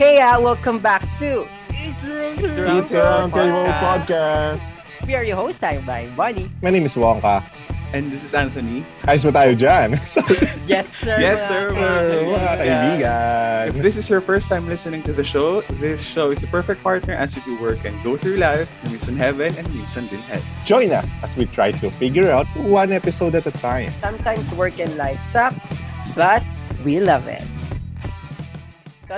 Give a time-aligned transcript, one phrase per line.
[0.00, 4.64] Hey, uh, welcome back to It's the Round Table Podcast.
[5.06, 5.62] We are your host.
[5.62, 6.48] I'm Brian Bonnie.
[6.62, 7.44] My name is Wonka.
[7.92, 8.88] And this is Anthony.
[9.04, 10.00] Ayos ba tayo dyan?
[10.64, 11.20] Yes, sir.
[11.20, 12.32] Yes, mga sir, kaibigan.
[12.32, 13.12] mga
[13.68, 16.80] If this is your first time listening to the show, this show is the perfect
[16.80, 20.40] partner as you work and go through life, minsan heaven and minsan din hell.
[20.64, 23.92] Join us as we try to figure out one episode at a time.
[23.92, 25.76] Sometimes work and life sucks,
[26.16, 26.40] but
[26.88, 27.44] we love it.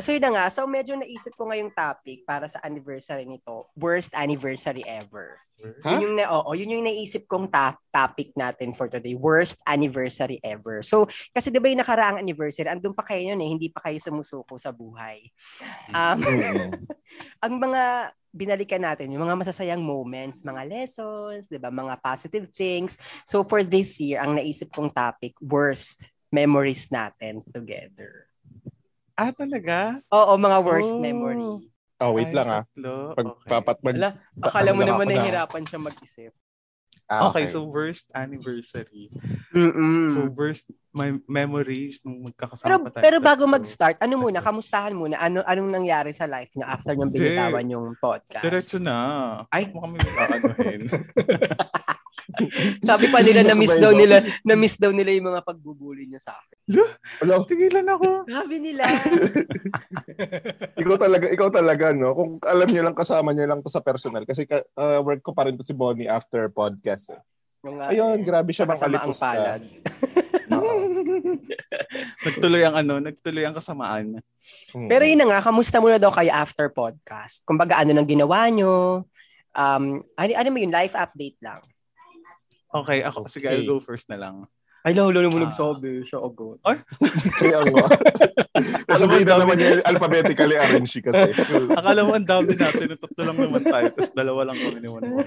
[0.00, 3.69] So yun na nga, so medyo naisip ko ngayong topic para sa anniversary nito.
[3.77, 5.37] Worst anniversary ever.
[5.62, 5.95] Ha?
[5.95, 9.15] Yun yung, na, oo, yun yung naisip kong ta- topic natin for today.
[9.15, 10.82] Worst anniversary ever.
[10.82, 13.98] So, kasi di ba yung nakaraang anniversary, andun pa kayo yun eh, hindi pa kayo
[14.01, 15.23] sumusuko sa buhay.
[15.93, 16.73] Um, Mm.
[17.45, 17.82] ang mga
[18.32, 22.96] binalikan natin, yung mga masasayang moments, mga lessons, di ba, mga positive things.
[23.29, 28.31] So, for this year, ang naisip kong topic, worst memories natin together.
[29.22, 29.76] Ah, talaga?
[30.10, 30.98] Oo, mga worst Oh.
[30.98, 31.70] memory.
[32.02, 32.62] Oh, wait Ay, lang ah.
[32.66, 33.15] saklo.
[33.15, 33.46] Pag okay.
[33.46, 33.95] papat mag...
[33.95, 34.10] Ala,
[34.42, 35.10] akala mo Ako naman na.
[35.14, 36.32] nahihirapan siya mag-isip.
[37.06, 39.12] Ah, okay, so worst anniversary.
[39.52, 40.09] Mm-mm.
[40.09, 40.64] So worst
[40.96, 43.02] my memories nung magkakasama Pero pa tayo.
[43.04, 47.20] pero bago mag-start, ano muna, kamustahan muna, ano anong nangyari sa life niyo after Hindi.
[47.20, 48.40] binitawan yung podcast?
[48.42, 48.96] Diretso na.
[49.52, 49.68] Ay.
[49.68, 49.76] Ay.
[49.76, 50.80] Mo kami makakanuhin.
[52.80, 56.21] Sabi pa nila na miss daw nila, na miss daw nila yung mga pagbubuli niyo
[56.21, 56.59] sa akin.
[57.23, 57.45] Hello?
[57.45, 58.27] Tigilan ako.
[58.29, 58.85] Sabi nila.
[60.83, 62.16] ikaw talaga, ikaw talaga, no?
[62.16, 64.25] Kung alam niyo lang, kasama niyo lang to sa personal.
[64.25, 67.12] Kasi ka- uh, work ko pa rin to si Bonnie after podcast.
[67.12, 67.22] Eh.
[67.62, 69.62] Nga, Ayun, eh, grabe siya palad.
[70.53, 70.75] Oo.
[72.27, 74.19] nagtuloy ang ano, nagtuloy ang kasamaan.
[74.75, 74.88] Mm.
[74.91, 77.47] Pero yun na nga, kamusta muna daw kayo after podcast?
[77.47, 79.06] Kumbaga, ano nang ginawa nyo?
[79.55, 80.75] Um, ano, ano mo yun?
[80.75, 81.62] Life update lang.
[82.72, 83.28] Okay, ako.
[83.28, 83.60] Sige, Okay.
[83.60, 84.48] I'll go first na lang.
[84.82, 85.47] Ay, lalo mo Ah.
[85.47, 86.03] nagsabi.
[86.03, 86.59] Siya agad.
[87.38, 87.87] Kaya nga.
[88.88, 91.31] Kasi Alam mo, hindi na naman yung alphabetically arranged kasi.
[91.72, 94.88] Akala mo ang dami natin, na tatlo lang naman tayo, tapos dalawa lang kami ni
[94.91, 95.19] one time.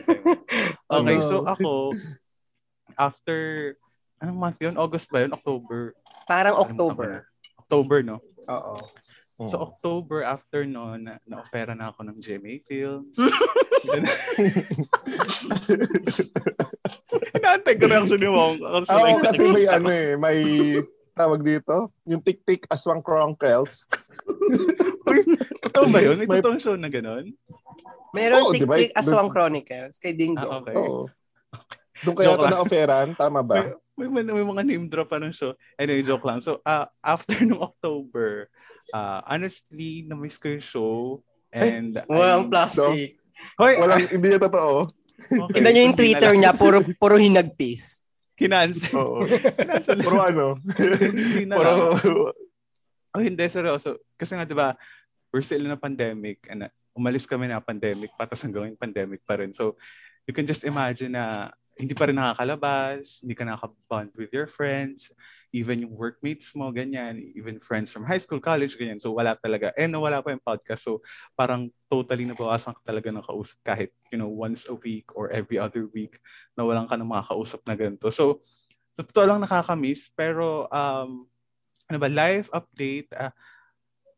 [0.85, 1.25] Okay, Ano?
[1.25, 1.71] so ako,
[2.93, 3.39] after,
[4.19, 4.75] anong month yun?
[4.75, 5.31] August ba yun?
[5.33, 5.91] October?
[6.25, 7.27] Parang October.
[7.57, 8.17] October, no?
[8.45, 8.75] Oo.
[9.35, 13.11] So, October, after noon, na, na-offera na ako ng GMA Films.
[17.35, 18.55] Inaantay ko reaction ni Wong.
[18.63, 20.39] Kasi Oo, like, kasi may ano eh, may
[21.11, 23.91] tawag dito, yung tik-tik aswang cronkels.
[25.67, 26.15] Totoo ba yun?
[26.19, 27.27] May May- totoong show na gano'n?
[28.15, 28.79] Meron ba?
[28.79, 30.63] Tik-Tik Aswang Chronicles kay Ding Ah, Dong.
[30.63, 30.75] okay.
[30.79, 31.03] Oo.
[31.99, 33.75] Doon kaya ito na-offeran, tama ba?
[33.99, 35.51] May, may, may mga name drop pa ng show.
[35.75, 36.39] Anyway, joke lang.
[36.39, 38.47] So, ah, after nung October,
[38.91, 40.95] ah, honestly, na-miss ko yung show.
[41.49, 43.09] And, Walang I- plastic.
[43.57, 43.73] Hoy!
[43.79, 44.83] Walang, hindi niya totoo.
[45.15, 48.03] okay, Tignan nyo yung na Twitter niya, puro, puro hinagpis.
[48.35, 48.91] Kinancel.
[48.91, 49.23] Oo.
[50.05, 50.59] Puro ano?
[50.75, 51.55] Hindi na.
[51.55, 52.35] Puro,
[53.15, 53.95] Oh, hindi, seryoso.
[54.19, 54.75] Kasi nga, di ba,
[55.31, 59.23] we're still in a pandemic and uh, umalis kami na pandemic, patas hanggang yung pandemic
[59.23, 59.55] pa rin.
[59.55, 59.79] So,
[60.27, 65.15] you can just imagine na hindi pa rin nakakalabas, hindi ka nakabond with your friends,
[65.55, 68.99] even yung workmates mo, ganyan, even friends from high school, college, ganyan.
[68.99, 69.71] So, wala talaga.
[69.79, 70.83] And wala pa yung podcast.
[70.83, 70.99] So,
[71.39, 75.55] parang totally nabawasan ka talaga ng kausap kahit, you know, once a week or every
[75.55, 76.19] other week
[76.59, 78.11] na walang ka ng mga kausap na ganito.
[78.11, 78.43] So,
[78.99, 81.23] totoo lang nakakamiss, pero um,
[81.87, 83.31] ano ba, live update, ah,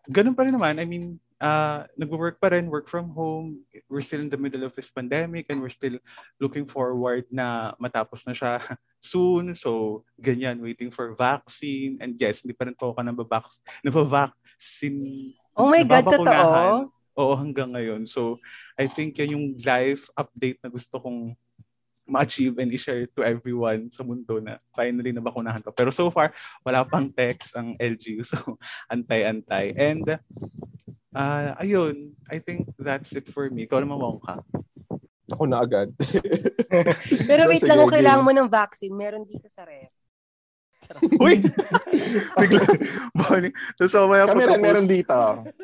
[0.10, 0.82] ganun pa rin naman.
[0.82, 3.62] I mean, uh, nag-work pa rin, work from home.
[3.90, 5.98] We're still in the middle of this pandemic and we're still
[6.42, 8.62] looking forward na matapos na siya
[9.02, 9.54] soon.
[9.54, 11.98] So, ganyan, waiting for vaccine.
[12.02, 13.46] And yes, hindi pa rin po ako nabavax,
[13.86, 15.34] nabavaccine.
[15.58, 16.94] Oh my God, totoo?
[17.18, 18.06] Oo, hanggang ngayon.
[18.06, 18.38] So,
[18.78, 21.34] I think yan yung live update na gusto kong
[22.08, 25.76] ma-achieve and i-share to everyone sa mundo na finally nabakunahan ko.
[25.76, 26.32] Pero so far,
[26.64, 28.24] wala pang text ang LGU.
[28.28, 28.60] So,
[28.92, 29.76] antay-antay.
[29.76, 30.20] And,
[31.16, 33.68] uh, ayun, I think that's it for me.
[33.68, 34.44] Ikaw naman, Wongka.
[35.32, 35.92] ako na agad.
[37.30, 39.92] Pero wait lang, kung kailangan mo ng vaccine, meron dito sa ref.
[41.24, 41.42] Uy!
[42.38, 42.62] Bigla,
[43.18, 43.54] Bonnie.
[43.90, 45.18] So, mamaya Kami rin meron dito.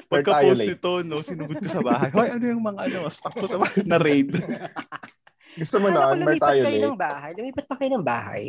[0.10, 2.10] Pagka-post nito, no, sinugod ko sa bahay.
[2.12, 4.34] Hoy, ano yung mga ano, stock ko sa bahay na raid.
[5.62, 6.88] Gusto mo na, mer lumipat tayo kayo late.
[6.90, 7.32] ng bahay.
[7.38, 8.44] Lumipat pa kayo ng bahay.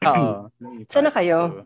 [0.08, 0.32] Oo.
[0.90, 1.64] Saan na kayo?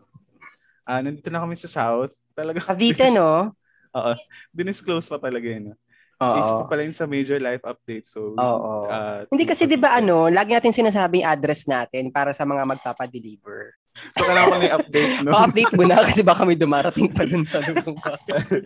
[0.87, 2.15] Ah, nandito na kami sa South.
[2.31, 2.63] Talaga.
[2.63, 3.51] Cavite, no?
[3.97, 4.13] Oo.
[4.55, 5.75] Dinisclose pa talaga yun.
[6.15, 6.37] Oo.
[6.39, 8.07] Is pa pala yun sa major life update.
[8.07, 8.87] So, Oo.
[8.87, 12.63] ah, Hindi kasi 'di ba ano, lagi natin sinasabi yung address natin para sa mga
[12.63, 13.75] magpapa-deliver.
[14.15, 15.31] So, kailangan ko na i-update, no?
[15.35, 18.63] Pa-update mo na kasi baka may dumarating pa dun sa lubong bahay.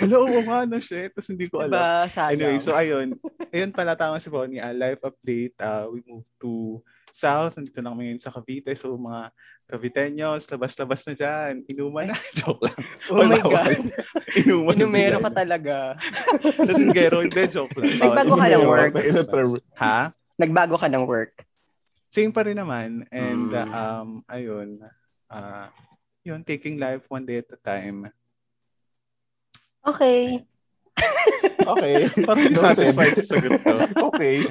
[0.00, 1.12] Wala, oo nga, no, shit.
[1.12, 1.76] Tapos hindi ko alam.
[1.76, 2.08] Diba?
[2.08, 2.32] Sayang.
[2.40, 3.12] Anyway, so ayun.
[3.52, 4.60] Ayun pala tama si Bonnie.
[4.60, 5.52] Uh, life update.
[5.60, 6.80] Uh, we moved to
[7.12, 7.52] South.
[7.52, 8.72] Nandito na kami ngayon sa Cavite.
[8.72, 9.28] So mga
[9.66, 11.54] Caviteños, labas-labas na dyan.
[11.64, 12.16] Inuman na.
[12.38, 12.76] Joke lang.
[13.08, 13.62] Oh my Wala, wala.
[13.72, 13.80] God.
[14.44, 14.74] Inuman.
[14.76, 15.76] Inumero ka talaga.
[16.68, 17.42] Lasinggero, hindi.
[17.48, 17.96] Joke lang.
[17.96, 18.92] Nagbago ka ng work.
[19.80, 19.98] Ha?
[20.36, 21.32] Nagbago ka ng work.
[22.12, 23.08] Same pa rin naman.
[23.08, 23.56] And, Mm.
[23.56, 24.68] uh, um, ayun.
[25.32, 25.66] Uh,
[26.22, 28.12] yun, taking life one day at a time.
[29.82, 30.38] Okay.
[31.62, 31.94] Okay.
[32.28, 32.92] Parang hindi Noted.
[32.92, 33.72] satisfied sa sagot ko.
[34.12, 34.44] okay.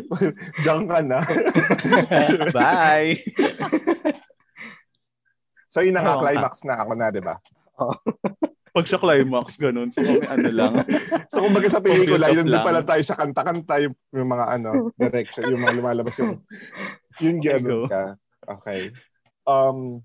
[0.66, 1.20] Diyan ka na.
[2.50, 3.22] Bye!
[5.72, 6.24] So yun Oo.
[6.28, 7.40] climax na ako na, di ba?
[8.76, 9.92] Pag sa climax, ganun.
[9.92, 10.74] So, kami ano lang.
[11.32, 12.64] So kumbaga sa pelikula, yun din lang.
[12.64, 16.40] pala tayo sa kanta-kanta, yung, yung mga ano, direction, yung mga lumalabas yung,
[17.20, 17.88] yung go.
[17.88, 18.16] ka.
[18.48, 18.92] Okay.
[19.44, 20.00] Um,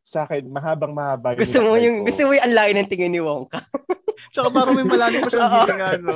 [0.00, 2.12] sa akin, mahabang mahaba Gusto mo yung, ko.
[2.12, 3.60] gusto mo yung ang layo ng tingin ni Wongka.
[4.36, 5.56] Tsaka parang may malalim pa siyang Oo.
[5.64, 6.14] gising ano.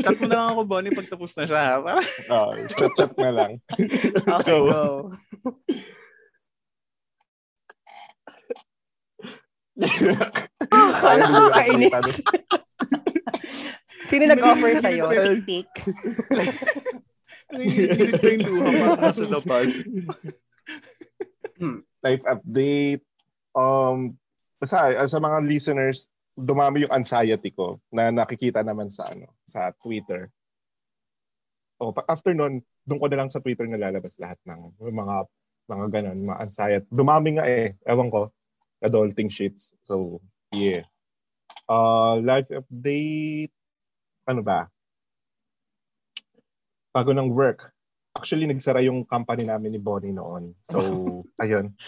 [0.00, 1.62] Chat mo na lang ako, Bonnie, pag tapos na siya.
[1.78, 1.96] ha?
[2.30, 3.50] Oh, chat-chat na lang.
[4.40, 4.66] Okay, Go.
[4.66, 4.82] go.
[8.30, 8.38] Ah,
[11.20, 12.20] nakakainis.
[14.10, 15.06] Sino nag-offer sa'yo?
[15.06, 15.70] Tik-tik.
[17.50, 19.70] nanginginig pa yung luha parang nasa labas.
[22.02, 23.02] Life update.
[23.54, 24.14] Um,
[24.62, 30.30] sa, sa mga listeners, dumami yung anxiety ko na nakikita naman sa ano sa Twitter.
[31.80, 35.16] O, pa- after nun, doon ko na lang sa Twitter nalalabas lahat ng mga
[35.70, 36.86] mga ganun, mga anxiety.
[36.90, 37.78] Dumami nga eh.
[37.86, 38.34] Ewan ko.
[38.80, 39.76] Adulting shits.
[39.84, 40.20] So,
[40.52, 40.88] yeah.
[41.68, 43.52] Uh, life update.
[44.24, 44.68] Ano ba?
[46.90, 47.70] Bago ng work.
[48.10, 50.52] Actually, nagsara yung company namin ni Bonnie noon.
[50.66, 50.80] So,
[51.42, 51.72] ayun.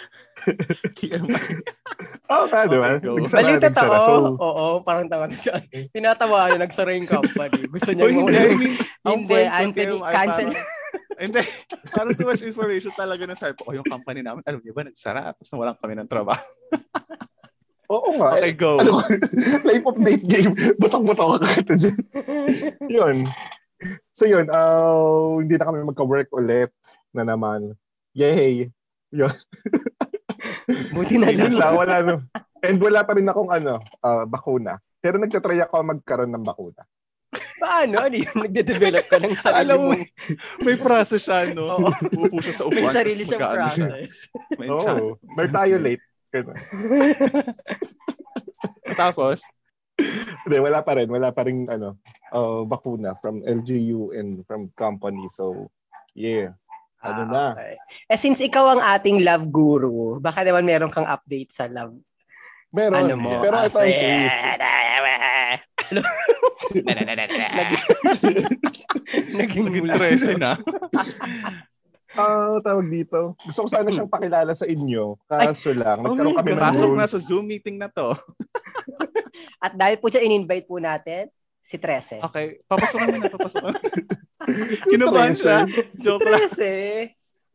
[2.33, 2.65] Oh, ba?
[2.65, 3.21] Okay, go.
[3.21, 3.69] Nagsara, Bali, nagsara.
[3.69, 3.97] totoo.
[4.01, 5.61] So, Oo, parang tama na siya.
[5.93, 7.69] Tinatawa niya, nagsara yung company.
[7.69, 8.73] Gusto niya hindi, mean,
[9.05, 10.49] ang Hindi, Anthony, cancel.
[11.19, 11.43] Hindi.
[11.95, 14.83] Parang too much information talaga na sabi ko, oh, yung company namin, alam niyo ba,
[14.83, 16.43] nagsara, tapos nawalan kami ng trabaho.
[17.95, 18.31] oo nga.
[18.41, 18.81] Okay, go.
[18.81, 18.99] Ano,
[19.69, 20.53] life update game.
[20.81, 21.99] Butang-butang ka kita dyan.
[22.89, 23.17] yun.
[24.15, 26.71] So yun, uh, hindi na kami magka-work ulit
[27.15, 27.75] na naman.
[28.15, 28.71] Yay!
[29.13, 29.35] Yun.
[30.97, 31.61] Buti na Yun lang.
[31.61, 32.15] lang, wala no.
[32.63, 34.79] And wala pa rin akong ano, uh, bakuna.
[35.03, 36.83] Pero nagtatry ako magkaroon ng bakuna.
[37.33, 37.97] Paano?
[37.97, 38.29] Ano yun?
[38.37, 40.05] Nagde-develop ka ng sarili Alam mo, mo.
[40.69, 41.65] May process siya, no?
[41.65, 41.89] Oo.
[42.45, 42.77] Siya sa upuan.
[42.77, 43.89] May sarili siyang mag-ano siya.
[43.89, 44.13] process.
[44.61, 44.69] May.
[44.69, 46.05] Oh, Mertiolate.
[49.01, 49.41] Tapos,
[50.43, 51.09] Hindi, wala pa rin.
[51.09, 52.01] Wala pa rin ano,
[52.33, 55.29] uh, bakuna from LGU and from company.
[55.31, 55.69] So,
[56.17, 56.57] yeah.
[57.03, 57.35] Ano na?
[57.35, 57.75] Ah, okay.
[58.09, 61.95] Eh, since ikaw ang ating love guru, baka naman meron kang update sa love.
[62.73, 63.11] Meron.
[63.11, 63.31] Ano mo?
[63.43, 64.39] Pero Ah, ito ang case.
[69.39, 69.95] Naging naging mula.
[69.97, 70.53] 13 na.
[72.13, 73.33] Ah, tawag dito.
[73.41, 75.17] Gusto ko sana siyang pakilala sa inyo.
[75.25, 76.65] Kaso lang, oh nagkaroon kami ng God.
[76.69, 77.01] Pasok rules.
[77.01, 78.13] na sa Zoom meeting na to.
[79.65, 82.21] At dahil po dyan, in-invite po natin si Trece.
[82.21, 83.73] Okay, papasokan mo na, papasokan.
[84.85, 85.65] Kinabahan siya.
[85.97, 86.09] Si.
[86.21, 86.73] Trece.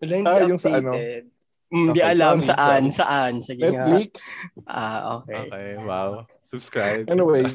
[0.02, 0.92] Wala, hindi Ah, yung sa ano?
[1.70, 2.98] Mm, Hindi Okay, alam sorry, saan, sorry.
[2.98, 3.34] saan.
[3.46, 3.70] Sige nga.
[3.86, 4.12] Netflix.
[4.66, 5.38] Ah, okay.
[5.46, 6.10] Okay, wow.
[6.50, 7.06] Subscribe.
[7.06, 7.46] Anyway,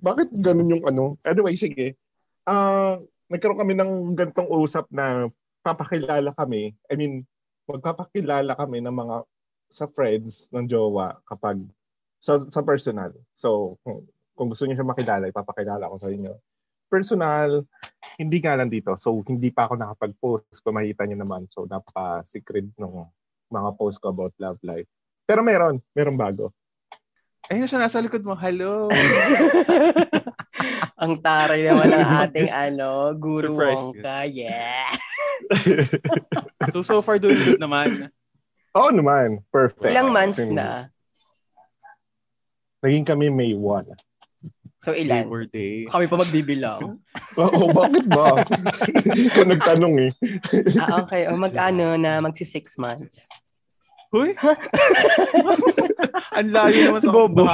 [0.00, 1.16] bakit ganun yung ano?
[1.22, 1.96] Anyway, sige.
[2.48, 2.98] Ah,
[3.30, 5.28] nagkaroon kami ng gantong usap na
[5.62, 6.74] papakilala kami.
[6.88, 7.22] I mean,
[7.68, 9.16] magpapakilala kami ng mga
[9.70, 11.62] sa friends ng jowa kapag
[12.18, 13.14] sa, sa personal.
[13.32, 16.32] So, kung, gusto niyo siya makilala, ipapakilala ko sa inyo.
[16.90, 17.62] Personal,
[18.18, 18.98] hindi nga lang dito.
[18.98, 20.58] So, hindi pa ako nakapag-post.
[20.60, 21.46] Kung makita niyo naman.
[21.54, 22.94] So, napa-secret ng
[23.46, 24.90] mga post ko about love life.
[25.22, 25.78] Pero meron.
[25.94, 26.50] Meron bago.
[27.50, 28.38] Ayun siya, nasa likod mo.
[28.38, 28.86] Hello.
[31.02, 33.74] Ang taray naman ng ating ano, Guru Surprise.
[33.74, 34.18] Wongka.
[34.30, 34.86] Yeah.
[36.70, 38.06] So, so far doing good naman.
[38.78, 39.42] Oo naman.
[39.50, 39.90] Perfect.
[39.90, 40.94] Ilang months Kasi na?
[42.86, 43.98] Naging kami May 1.
[44.80, 45.28] So ilan?
[45.28, 45.84] Labor Day.
[45.90, 47.02] Kami pa magbibilang.
[47.42, 48.40] Oo, bakit ba?
[49.12, 50.10] Ikaw nagtanong eh.
[50.80, 51.28] ah, okay.
[51.28, 53.28] O mag-ano na magsi six months.
[54.10, 54.34] Huy?
[56.34, 57.46] Ang layo naman sa Bobo.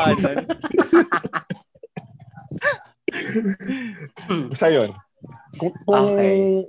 [4.48, 4.90] Basta yun.
[5.56, 6.64] Kung, kung Okay.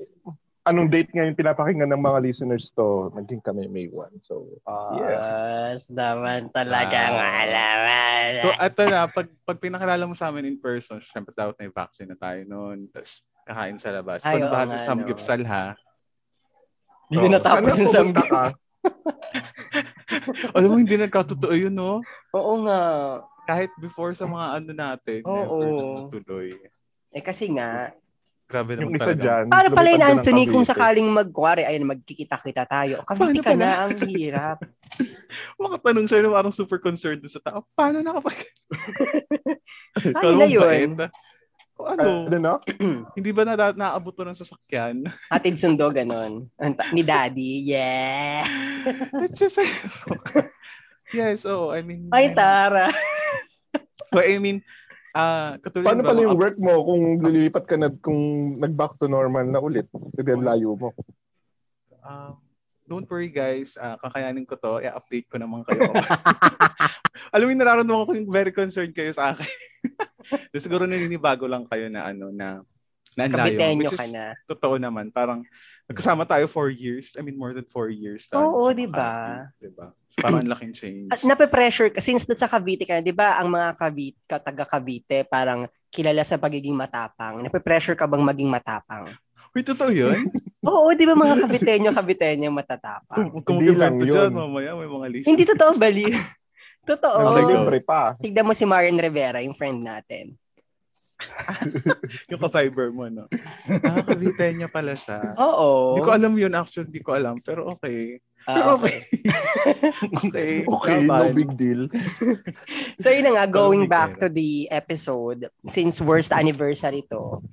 [0.68, 4.20] anong date nga yung pinapakinggan ng mga listeners to, naging kami May 1.
[4.20, 4.60] So,
[4.92, 5.72] Yeah.
[5.72, 7.24] Yes, naman talagang Wow.
[7.48, 8.30] alaman.
[8.44, 12.12] So, eto na, pag, pag pinakilala mo sa amin in person, syempre dapat may vaccine
[12.12, 12.92] na tayo noon.
[12.92, 14.20] Tapos, kakain sa labas.
[14.28, 14.84] Ay, Pag nga, sa no.
[14.84, 15.66] Samgipsal, ha?
[17.08, 18.52] Hindi na natapos yung ka.
[20.56, 22.00] Alam mo, hindi nagkatotoo yun, no?
[22.34, 22.82] Oo nga.
[23.48, 25.20] Kahit before sa mga ano natin.
[25.24, 25.60] Oo.
[25.64, 26.52] never tuloy.
[27.16, 27.96] Eh kasi nga,
[28.48, 29.24] Grabe naman Yung isa talaga.
[29.28, 29.46] dyan.
[29.52, 30.72] Paano pala yun, lumipad ka ng Anthony, kung Cavite.
[30.72, 32.96] sakaling magkuwari, ayun, magkikita-kita tayo.
[33.04, 33.60] Cavite Paano ka pala?
[33.60, 34.58] na, ang hirap.
[35.60, 37.68] Makatanong siya na parang super concerned doon sa tao.
[37.76, 38.40] Paano nakapag...
[40.16, 40.96] Paano na yun?
[41.86, 42.56] Ano, Ano, no?
[43.18, 45.06] hindi ba na naabot to ng sasakyan?
[45.34, 46.50] Atid sundo, ganon.
[46.96, 48.42] Ni daddy, yeah.
[49.28, 49.76] It's just like...
[51.18, 52.10] yes, oh, I mean...
[52.10, 52.90] Ay, Tara.
[54.10, 54.64] But I mean,
[55.12, 59.46] ah, katulad Paano pala yung work mo kung lilipat ka na, kung nag-back to normal
[59.46, 59.86] na ulit?
[59.92, 60.96] Kasi ang layo mo.
[62.08, 62.40] Um,
[62.88, 64.80] don't worry guys, Ah, kakayanin ko to.
[64.80, 65.92] I-update ko naman kayo.
[67.34, 69.48] Alam mo, yung nararamdaman ko yung very concerned kayo sa akin.
[70.52, 72.62] so, siguro naninibago lang kayo na ano na
[73.18, 73.58] na ang layo.
[73.58, 74.26] Kabitenyo Which ka is na.
[74.46, 75.10] totoo naman.
[75.10, 75.42] Parang
[75.90, 77.18] nagkasama tayo for years.
[77.18, 78.30] I mean, more than four years.
[78.30, 79.50] tayo Oo, di ba?
[79.58, 79.90] Di ba?
[80.22, 81.10] Parang ang laking change.
[81.10, 84.70] At nape-pressure ka, since nasa Cavite ka na, di ba, ang mga Cavite, ka- taga
[84.70, 87.42] Cavite, parang kilala sa pagiging matapang.
[87.42, 89.10] Nape-pressure ka bang maging matapang?
[89.58, 90.30] Uy, totoo yun?
[90.70, 93.34] Oo, di ba mga Caviteño, Caviteño matatapang?
[93.34, 94.14] Kung kung Hindi lang yun.
[94.14, 95.26] dyan, mamaya may mga list.
[95.26, 96.06] Hindi totoo, bali.
[96.88, 97.20] Totoo.
[97.28, 98.16] Nasa Nasa libre pa.
[98.16, 100.40] Tignan mo si Marian Rivera, yung friend natin.
[102.30, 103.26] yung ka-fiber mo, no?
[103.84, 104.06] Ah,
[104.54, 105.34] niya pala siya.
[105.38, 105.98] Oo.
[105.98, 107.36] Hindi ko alam yun actually, hindi ko alam.
[107.42, 108.22] Pero okay.
[108.48, 108.98] Ah, Pero okay.
[110.24, 110.54] okay.
[110.78, 111.92] Okay, no big deal.
[113.02, 117.44] So yun na nga, going back to the episode, since worst anniversary to,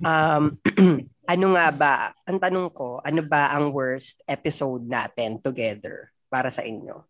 [0.00, 0.56] um,
[1.34, 1.94] ano nga ba,
[2.24, 7.04] ang tanong ko, ano ba ang worst episode natin together para sa inyo?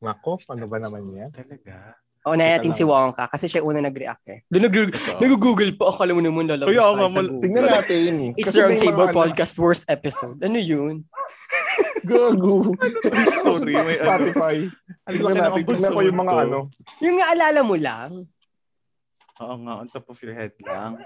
[0.00, 1.28] Nako, ano ba naman yan?
[1.28, 2.00] Talaga.
[2.20, 4.40] O na natin si Wongka kasi siya una nag-react eh.
[4.52, 4.92] Doon nag-
[5.24, 5.88] nag-google pa.
[5.88, 7.40] Akala mo naman lalabas Kaya tayo sa Google.
[7.40, 8.12] Tingnan natin.
[8.40, 10.36] It's Saber mga ano- Podcast worst episode.
[10.44, 11.04] Ano yun?
[12.08, 12.76] Gago.
[13.44, 14.04] Sorry, may ano.
[14.04, 14.56] Spotify.
[15.08, 15.62] Ang Tingnan natin.
[15.64, 16.58] Tingnan ko yung mga ano.
[17.00, 18.10] Yung nga alala mo lang.
[19.40, 21.00] Oo nga, on top of your head lang.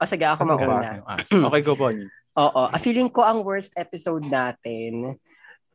[0.00, 1.04] O sige, ako Ano.
[1.04, 1.20] Ah,
[1.52, 2.08] Okay, go Bonnie.
[2.40, 2.62] Oo.
[2.72, 5.20] A feeling ko ang worst episode natin,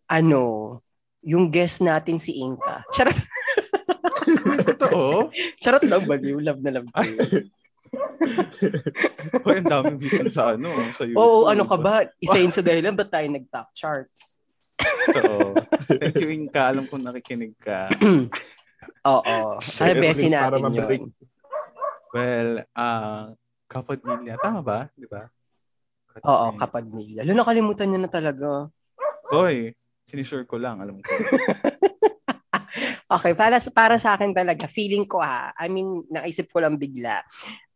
[0.09, 0.77] ano,
[1.23, 2.85] yung guest natin si Inka.
[2.93, 3.17] Charot,
[4.77, 5.31] Totoo?
[5.57, 6.39] charot lang baliw.
[6.41, 7.01] Love na love ko.
[9.47, 11.21] Hoy, ang daming views sa ano, sa YouTube.
[11.21, 12.03] Oo, ano ka ba?
[12.19, 14.43] Isa yun sa dahilan ba't tayo nag-top charts?
[14.77, 15.55] Totoo.
[15.87, 16.75] Thank you, Inka.
[16.75, 17.87] Alam kong nakikinig ka.
[19.11, 19.37] Oo.
[19.79, 21.11] Ay, besi natin yun.
[22.11, 23.31] Well, ah,
[23.67, 24.39] kapag niya.
[24.39, 24.79] Tama ba?
[24.95, 25.27] Di ba?
[26.25, 27.21] Oo, kapag nila.
[27.21, 28.65] Lalo nakalimutan niya na talaga.
[29.29, 29.75] Hoy,
[30.07, 30.79] sinisure ko lang.
[30.79, 31.11] Alam ko.
[33.07, 37.23] Okay, para para sa akin talaga, feeling ko ha, I mean, naisip ko lang bigla.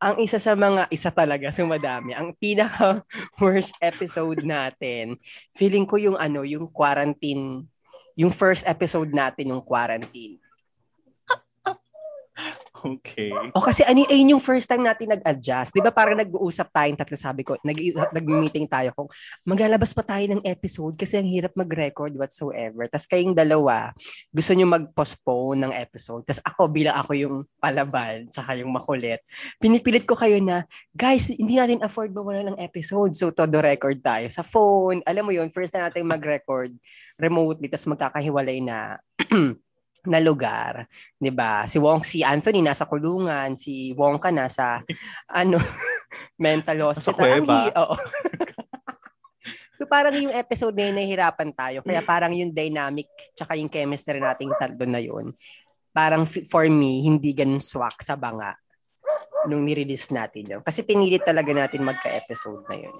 [0.03, 2.99] Ang isa sa mga, isa talaga, sumadami, ang pinaka
[3.41, 5.15] worst episode natin,
[5.55, 7.63] feeling ko yung ano, yung quarantine,
[8.19, 10.35] yung first episode natin, yung quarantine.
[12.81, 13.29] Okay.
[13.53, 15.69] O kasi ano, ayun yung first time natin nag-adjust.
[15.69, 19.09] Di ba parang nag-uusap tayong tatlo, sabi ko, nag- nag-meeting tayo kung
[19.45, 22.89] maglalabas pa tayo ng episode kasi ang hirap mag-record whatsoever.
[22.89, 23.93] Tapos kayong dalawa,
[24.33, 26.25] gusto nyo mag-postpone ng episode.
[26.25, 29.21] Tapos ako, bilang ako yung palaban, tsaka yung makulit,
[29.61, 30.65] pinipilit ko kayo na,
[30.97, 33.13] guys, hindi natin afford mawala ng episode.
[33.13, 35.05] So, todo record tayo sa phone.
[35.05, 36.73] Alam mo yun, first time natin mag-record
[37.21, 38.97] remotely, tapos magkakahiwalay na
[40.05, 40.89] na lugar,
[41.21, 41.69] 'di ba?
[41.69, 44.81] Si Wong si Anthony nasa kulungan, si Wongka nasa
[45.29, 45.57] ano
[46.41, 47.41] mental hospital.
[47.41, 47.95] Ang hi- oo.
[49.77, 51.79] so parang yung episode na yun, nahihirapan tayo.
[51.85, 55.29] Kaya parang yung dynamic tsaka yung chemistry nating tatlo na yun,
[55.93, 58.57] parang f- for me, hindi ganun swak sa banga
[59.49, 60.61] nung ni-release natin yun.
[60.61, 62.95] Kasi pinilit talaga natin magka-episode na yun.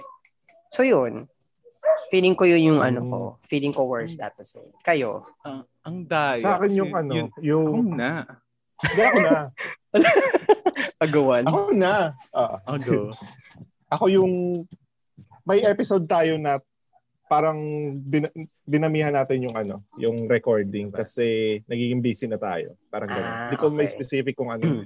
[0.74, 1.26] So yun.
[2.10, 3.20] Feeling ko yun yung ano ko.
[3.46, 4.70] Feeling ko worst episode.
[4.82, 5.26] Kayo?
[5.46, 6.42] Ang, ang daya.
[6.42, 7.66] Sa akin yung Yun- ano, yun- yung...
[7.68, 8.12] Ako na.
[8.82, 9.38] Hindi ako na.
[11.06, 11.44] Agawan.
[11.50, 11.94] Ako na.
[12.34, 12.98] Ah, Ako.
[13.90, 14.34] ako yung...
[15.42, 16.62] May episode tayo na
[17.32, 17.60] parang
[17.96, 18.28] bin,
[18.68, 22.76] binamihan natin yung ano, yung recording kasi nagiging busy na tayo.
[22.92, 23.08] Parang.
[23.08, 23.96] Ah, Hindi ko may okay.
[23.96, 24.84] specific kung ano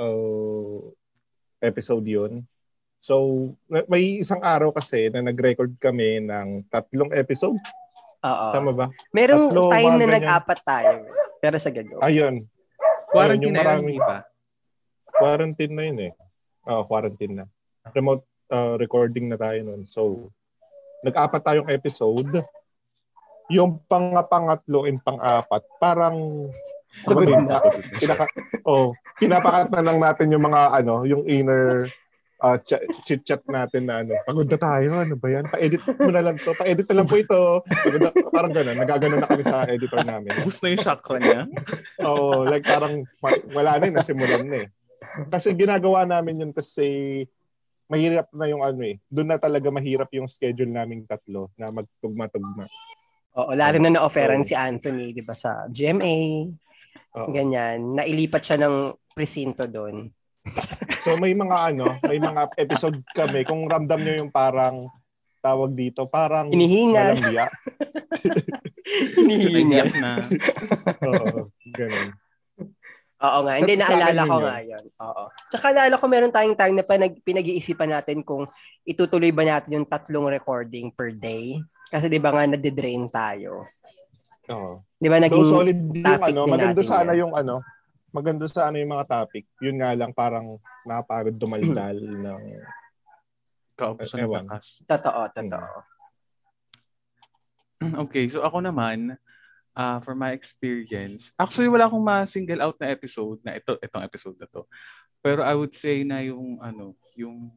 [0.00, 0.80] uh,
[1.60, 2.44] episode yun.
[2.96, 7.60] So, may isang araw kasi na nag-record kami ng tatlong episode.
[8.22, 8.46] Oo.
[8.50, 8.86] Tama ba?
[9.10, 10.14] Merong Tatlo, time na ganyan.
[10.16, 10.92] nag-apat tayo.
[11.36, 11.96] Pero sa gago.
[12.00, 12.34] Ayun.
[13.06, 14.18] Quarantine yung na yun, maraming- di ba?
[15.10, 16.12] Quarantine na yun eh.
[16.66, 17.44] Oo, quarantine na.
[17.90, 19.82] Remote uh, recording na tayo nun.
[19.82, 20.28] So,
[21.02, 22.28] nag-apat tayong episode.
[23.46, 26.50] Yung pangapangatlo and pang-apat, parang
[27.06, 27.44] Pagod ano yun?
[27.46, 27.62] na.
[27.94, 28.24] Pinaka,
[28.66, 31.86] oh, pinapakat na lang natin yung mga ano, yung inner
[32.40, 35.44] uh, ch- chit-chat natin na ano, pagod na tayo, ano ba yan?
[35.46, 37.40] Pa-edit mo na lang to, pa-edit na lang po ito.
[37.64, 40.30] Pagod na, parang gano'n, nagaganon na kami sa editor namin.
[40.42, 41.40] Ubus na yung chakra niya.
[42.08, 44.68] Oo, like parang ma- wala na yun, nasimulan na eh.
[45.28, 47.24] kasi ginagawa namin yun kasi
[47.86, 48.98] mahirap na yung ano eh.
[49.06, 52.66] Doon na talaga mahirap yung schedule naming tatlo na magtugma-tugma.
[53.36, 56.16] Oo, lalo na na-offeran So- si Anthony, di ba, sa GMA,
[57.16, 57.30] Oo.
[57.30, 57.94] ganyan.
[57.94, 58.76] Nailipat siya ng
[59.12, 60.08] presinto doon.
[61.06, 64.90] So may mga ano, may mga episode kami kung ramdam nyo yung parang
[65.46, 67.14] tawag dito, parang Hinihingal.
[67.14, 67.46] walang biya.
[69.18, 69.86] Hinihingal.
[69.86, 70.12] Naiyak na.
[71.06, 72.10] Oo, ganun.
[73.16, 74.84] Oo nga, hindi naalala ko yun nga yun.
[75.00, 75.24] Oo.
[75.48, 78.44] Tsaka naalala ko meron tayong time na pinag, pinag-iisipan natin kung
[78.84, 81.56] itutuloy ba natin yung tatlong recording per day.
[81.88, 83.64] Kasi di ba nga nade-drain tayo.
[84.52, 84.84] Oo.
[84.98, 87.20] Di ba naging solid yung ano, din maganda natin sana yan.
[87.24, 87.54] yung ano,
[88.16, 89.44] maganda sana yung mga topic.
[89.60, 90.56] Yun nga lang parang
[90.88, 92.42] nakapagod dumaldal ng
[93.76, 94.48] Kaupo sa Ewan.
[94.48, 94.80] nagtakas.
[94.88, 95.70] totoo, totoo.
[98.08, 99.20] Okay, so ako naman,
[99.76, 104.36] uh, for my experience, actually wala akong ma-single out na episode na ito, itong episode
[104.40, 104.64] na to.
[105.20, 107.52] Pero I would say na yung ano, yung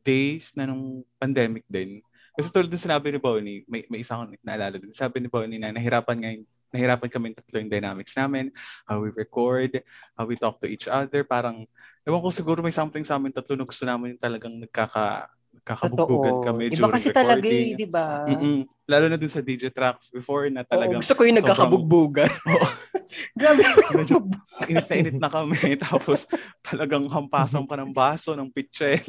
[0.00, 2.00] days na nung pandemic din.
[2.32, 4.96] Kasi tulad ng sinabi ni Bonnie, may, may isa akong naalala din.
[4.96, 8.48] Sabi ni Bonnie na nahirapan nga yung, nahirapan kami tatlo yung dynamics namin,
[8.88, 9.84] how we record,
[10.16, 11.22] how we talk to each other.
[11.22, 11.68] Parang,
[12.02, 16.40] ewan ko siguro may something sa amin tatlo na gusto namin yung talagang nagkaka, nagkakabugbugan
[16.40, 16.46] Totoo.
[16.48, 17.76] kami Iba during kasi talaga eh, recording.
[17.76, 18.24] di ba?
[18.26, 18.58] Mm-mm.
[18.92, 22.28] Lalo na dun sa DJ tracks before na Oo, talagang gusto ko yung nagkakabugbugan.
[23.40, 23.64] Grabe.
[23.98, 24.20] medyo
[24.68, 25.56] init na init na kami.
[25.84, 26.28] Tapos
[26.60, 29.00] talagang hampasan pa ng baso, ng pitche.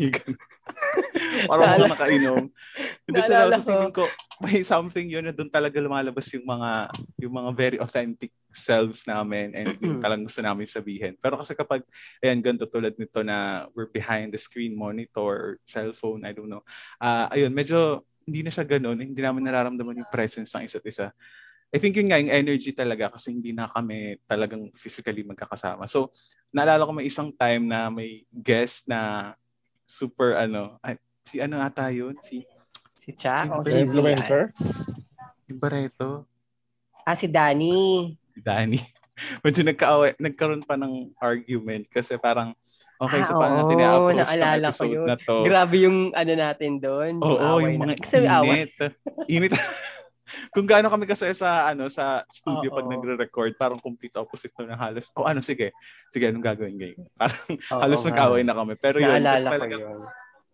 [1.47, 2.43] Parang mga Naalala- nakainom.
[3.03, 3.57] Hindi sa Naalala
[3.91, 4.07] ko.
[4.43, 6.69] may something yun na doon talaga lumalabas yung mga
[7.19, 11.17] yung mga very authentic selves namin and yung talagang gusto namin sabihin.
[11.17, 11.81] Pero kasi kapag,
[12.21, 16.61] ayan, ganito tulad nito na we're behind the screen monitor or cellphone, I don't know.
[17.01, 18.99] Ah, ayun, medyo hindi na siya ganun.
[18.99, 21.11] Hindi namin nararamdaman yung presence ng isa't isa.
[21.73, 25.89] I think yun nga, yung energy talaga kasi hindi na kami talagang physically magkakasama.
[25.89, 26.13] So,
[26.53, 29.33] naalala ko may isang time na may guest na
[29.89, 32.13] super ano, ay, si ano ata yun?
[32.21, 32.45] Si,
[32.93, 34.53] Si Cha o Si si influencer.
[35.43, 36.29] si Barreto,
[37.03, 38.15] Ah, si Danny.
[38.31, 38.79] si Danny.
[39.43, 42.55] Medyo nagka nagkaroon pa ng argument kasi parang,
[43.00, 45.06] okay, Ah, so paano natin i-approach naalala ko yun.
[45.06, 45.36] na to?
[45.41, 47.13] Grabe yung ano natin doon.
[47.19, 48.01] Oo, away yung mga na.
[48.01, 48.71] Kasi init.
[49.27, 49.53] init.
[50.49, 52.91] Kung gaano kami kasi sa ano sa studio pag Oo.
[52.91, 55.13] nagre-record, parang complete opposite to ng halos.
[55.13, 55.69] Oh, ano sige.
[56.10, 57.06] Sige, anong gagawin ngayon?
[57.19, 58.10] Parang Oo halos nga.
[58.10, 58.73] mag-away na kami.
[58.75, 60.01] Pero yun, Naalala talaga yun.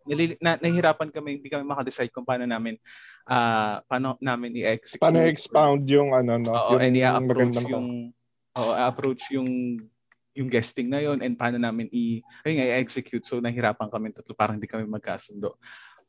[0.03, 2.75] nali- na, nahihirapan kami, hindi kami makadecide kung paano namin
[3.23, 4.99] ah paano namin i-execute.
[4.99, 6.49] Paano expound yung ano no?
[6.49, 7.87] Oo, and i-approach magandang yung
[8.57, 9.77] oo, approach yung
[10.37, 14.33] yung guesting na yon and paano namin i ayun nga, i-execute so nahirapan kami tatlo
[14.37, 15.57] parang hindi kami magkasundo.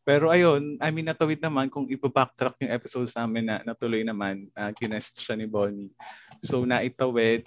[0.01, 4.73] Pero ayun, I mean natawid naman kung iba-backtrack yung episodes namin na natuloy naman, uh,
[4.73, 5.93] ginest siya ni Bonnie.
[6.41, 7.47] So naitawid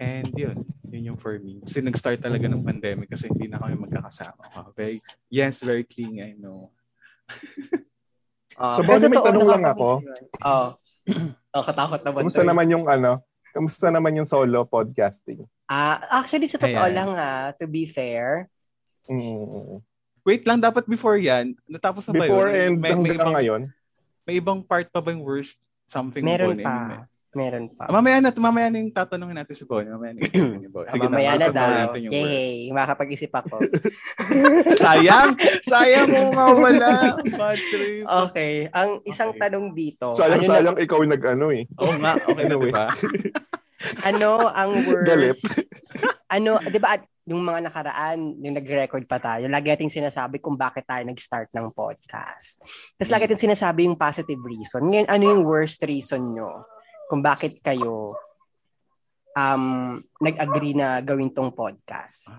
[0.00, 1.60] and yun, yun yung for me.
[1.64, 4.42] Kasi nag-start talaga ng pandemic kasi hindi na kami magkakasama.
[4.56, 6.72] Wow, very, yes, very clingy, I know.
[8.56, 10.00] Oh, So, Bonnie, may tanong lang ako.
[10.48, 10.66] Oo.
[11.52, 11.64] Oh.
[11.64, 12.24] katakot naman.
[12.24, 12.50] Kamusta to eh.
[12.50, 13.20] naman yung ano?
[13.56, 15.48] Kamusta naman yung solo podcasting?
[15.64, 16.92] Ah, actually, sa totoo Ayan.
[16.92, 18.52] lang ha, to be fair,
[19.06, 19.78] Mm.
[20.26, 22.58] Wait lang, dapat before yan, natapos na ba Before yun?
[22.58, 23.62] and May- may ibang- ngayon?
[24.26, 25.54] May ibang part pa ba yung worst
[25.86, 27.06] something meron pa.
[27.36, 27.84] Meron pa.
[27.84, 29.92] Ah, mamaya na, mamaya na yung tatanungin natin si Bonnie.
[29.92, 30.88] Mamaya na yung Bonnie.
[30.88, 31.92] Ah, mamaya na daw.
[32.00, 33.60] Yay, makakapag-isip ako.
[34.80, 35.36] sayang!
[35.68, 36.90] Sayang mo nga wala.
[37.20, 38.08] Bad trip.
[38.08, 39.42] Okay, ang isang Okay.
[39.42, 41.68] tanong dito, Sayang, ano, sayang ikaw nag-ano eh.
[41.76, 42.72] Oo nga, okay na Anyway.
[42.72, 42.86] diba?
[44.08, 45.44] ano ang worst?
[46.36, 46.96] ano, 'di ba
[47.26, 51.74] yung mga nakaraan, yung nag-record pa tayo, lagi nating sinasabi kung bakit tayo nag-start ng
[51.74, 52.62] podcast.
[52.94, 54.86] Tapos lagi nating sinasabi yung positive reason.
[54.86, 56.62] Ngayon, ano yung worst reason nyo
[57.06, 58.14] kung bakit kayo
[59.32, 62.32] um, nag-agree na gawin tong podcast?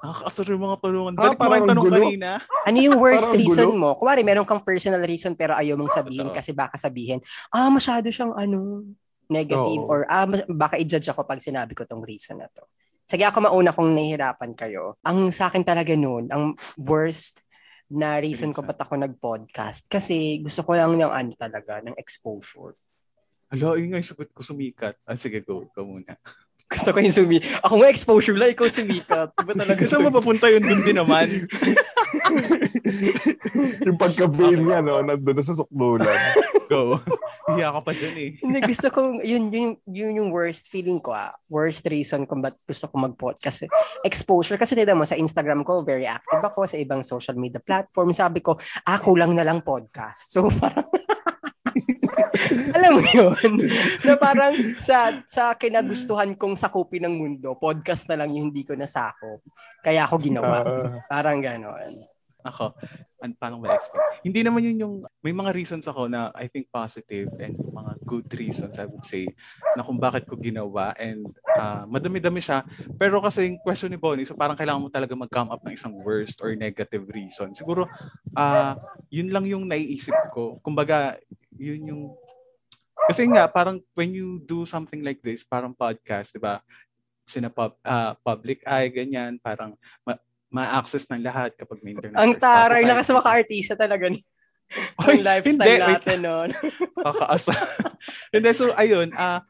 [0.00, 1.12] Nakakasar yung mga tulungan.
[1.14, 1.96] Ah, Balik mo parang yung tanong gulo.
[2.02, 2.28] kanina.
[2.64, 3.78] Ano yung worst Parang reason gulo.
[3.78, 3.88] mo?
[3.94, 7.20] Kuwari, meron kang personal reason pero ayaw mong sabihin kasi baka sabihin,
[7.52, 8.84] ah, masyado siyang ano,
[9.28, 9.92] negative Oo.
[9.92, 12.64] or ah, mas- baka i-judge ako pag sinabi ko tong reason na to.
[13.08, 14.92] Sige ako mauna kung nahihirapan kayo.
[15.00, 17.40] Ang sa akin talaga noon, ang worst
[17.88, 22.76] na reason ko ba't ako nag-podcast kasi gusto ko lang ng ano talaga, ng exposure.
[23.48, 24.92] Hala, yun nga yung sagot ko sumikat.
[25.08, 25.64] Ah, sige, go.
[25.72, 26.12] Go muna.
[26.72, 27.40] Gusto ko yung sumi...
[27.64, 29.32] Ako nga exposure lang, ikaw sumikat.
[29.40, 29.80] Diba talaga?
[29.80, 31.48] Kasi mapapunta yun dun din naman.
[33.88, 35.00] yung pagka-vein niya, no?
[35.00, 36.12] Nandun na sa sukdulan.
[36.68, 37.00] Go.
[37.48, 38.30] Hiya ka pa dyan eh.
[38.44, 41.32] Hindi, gusto ko, yun, yun, yun yung worst feeling ko ah.
[41.48, 43.64] Worst reason kung ba't gusto ko mag-podcast.
[44.04, 44.60] Exposure.
[44.60, 48.12] Kasi tignan mo, sa Instagram ko, very active ako sa ibang social media platform.
[48.12, 50.36] Sabi ko, ah, kulang na lang podcast.
[50.36, 50.84] So, parang,
[52.76, 53.50] Alam mo yun?
[54.04, 58.74] na parang sa, sa kinagustuhan kong sakupin ng mundo, podcast na lang yung hindi ko
[58.74, 59.42] nasakop.
[59.80, 60.62] Kaya ako ginawa.
[60.64, 61.02] Ah.
[61.06, 62.17] parang ganon.
[62.46, 62.74] Ako,
[63.22, 64.22] an paano ba explain?
[64.22, 68.28] Hindi naman yun yung, may mga reasons ako na I think positive and mga good
[68.38, 69.26] reasons I would say
[69.74, 71.26] na kung bakit ko ginawa and
[71.58, 72.62] uh, madami-dami siya.
[72.94, 75.94] Pero kasi yung question ni Bonnie, so parang kailangan mo talaga mag-come up ng isang
[75.98, 77.50] worst or negative reason.
[77.54, 77.90] Siguro,
[78.38, 78.74] uh,
[79.10, 80.62] yun lang yung naiisip ko.
[80.62, 81.18] Kumbaga,
[81.58, 82.02] yun yung
[83.08, 86.60] kasi nga, parang when you do something like this, parang podcast, di ba?
[87.24, 89.72] Sina pub, uh, public eye, ganyan, parang
[90.04, 92.16] ma- ma-access ng lahat kapag may internet.
[92.16, 94.20] Ang taray na kasi maka-artista talaga ni
[95.00, 96.50] Oy, lifestyle hindi, natin noon.
[97.08, 97.52] Kakaasa.
[98.28, 99.40] Hindi, so ayun, ah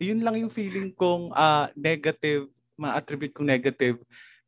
[0.00, 2.48] yun lang yung feeling kong ah negative,
[2.80, 4.00] ma-attribute kong negative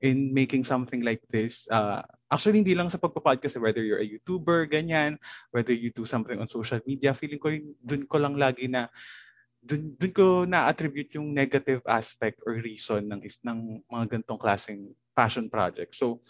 [0.05, 1.65] in making something like this.
[1.69, 5.17] Uh, actually, hindi lang sa pagpa-podcast, whether you're a YouTuber, ganyan,
[5.49, 8.93] whether you do something on social media, feeling ko yun, dun ko lang lagi na
[9.65, 14.93] dun, dun ko na-attribute yung negative aspect or reason ng is ng mga gantong klaseng
[15.17, 15.97] passion project.
[15.97, 16.21] So,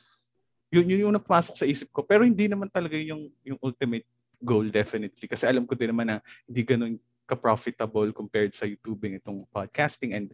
[0.71, 2.07] yun, yun yung napasok sa isip ko.
[2.07, 4.07] Pero hindi naman talaga yung, yung ultimate
[4.39, 5.27] goal definitely.
[5.27, 6.17] Kasi alam ko din naman na
[6.47, 6.95] hindi ganun
[7.25, 10.29] ka-profitable compared sa YouTubing itong podcasting and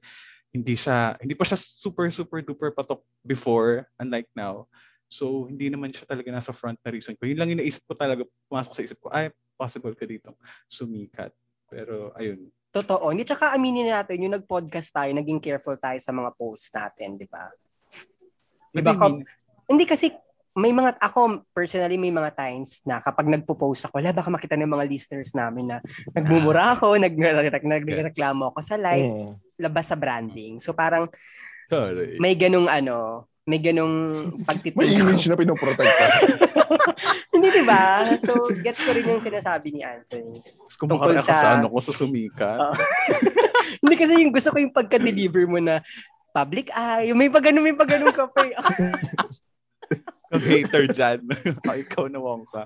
[0.50, 4.66] hindi siya hindi pa siya super super duper patok before unlike now.
[5.06, 7.22] So hindi naman siya talaga nasa front na reason ko.
[7.30, 10.34] Yun lang yung ko talaga pumasok sa isip ko, ay possible ka dito
[10.66, 11.30] sumikat.
[11.70, 12.50] Pero ayun.
[12.70, 13.10] Totoo.
[13.10, 17.26] Hindi tsaka aminin natin, yung nag-podcast tayo, naging careful tayo sa mga posts natin, di
[17.26, 17.50] ba?
[18.70, 18.94] Di ba?
[19.66, 20.14] Hindi kasi
[20.54, 24.70] may mga, ako personally may mga times na kapag nagpo-post ako, la baka makita ng
[24.70, 25.76] mga listeners namin na
[26.14, 27.54] nagmumura ako, nag, nag,
[27.86, 30.58] nagreklamo ako sa live, labas sa branding.
[30.58, 31.06] So parang
[31.70, 32.18] Sorry.
[32.18, 33.94] may ganung ano, may ganung
[34.38, 36.04] May pagtitig image na pinoprotekta.
[37.34, 38.06] Hindi, di ba?
[38.22, 40.38] So, gets ko rin yung sinasabi ni Anthony.
[40.78, 42.58] Kung tungkol ako sa- sa ano ko sa sumikat.
[42.62, 42.74] Oo.
[43.82, 45.82] Hindi kasi yung gusto ko yung pagka-deliver mo na
[46.30, 47.10] public eye.
[47.10, 48.46] May pag may pag ka pa.
[48.46, 48.54] eh.
[50.30, 51.26] Hater dyan.
[51.66, 52.62] Oh, ikaw na ka.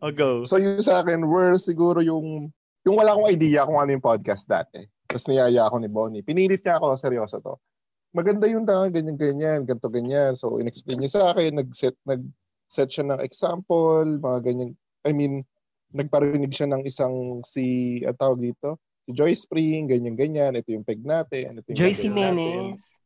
[0.00, 0.48] o go.
[0.48, 2.48] So yung sa akin, were siguro yung,
[2.86, 4.80] yung wala akong idea kung ano yung podcast dati.
[5.06, 6.24] Tapos niyaya ako ni Bonnie.
[6.24, 7.60] Pinilit niya ako, seryoso to.
[8.16, 10.32] Maganda yung tanga, ganyan-ganyan, ganto ganyan.
[10.40, 14.72] So in-explain niya sa akin, nag-set, nag-set siya ng example, mga ganyan.
[15.04, 15.44] I mean,
[15.92, 20.56] nagparinig siya ng isang si, at tawag dito, si Joy Spring, ganyan-ganyan.
[20.56, 21.60] Ito yung peg natin.
[21.60, 22.00] Ito yung natin.
[22.00, 23.04] Jimenez.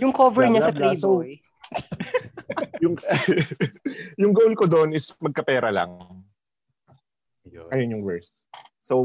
[0.00, 0.96] yung cover Blah, niya sa blah.
[0.96, 1.32] So, Playboy.
[2.84, 2.96] yung,
[4.24, 6.00] yung goal ko doon is magkapera lang.
[7.44, 7.68] Yun.
[7.68, 8.48] Ayun yung worst.
[8.80, 9.04] So,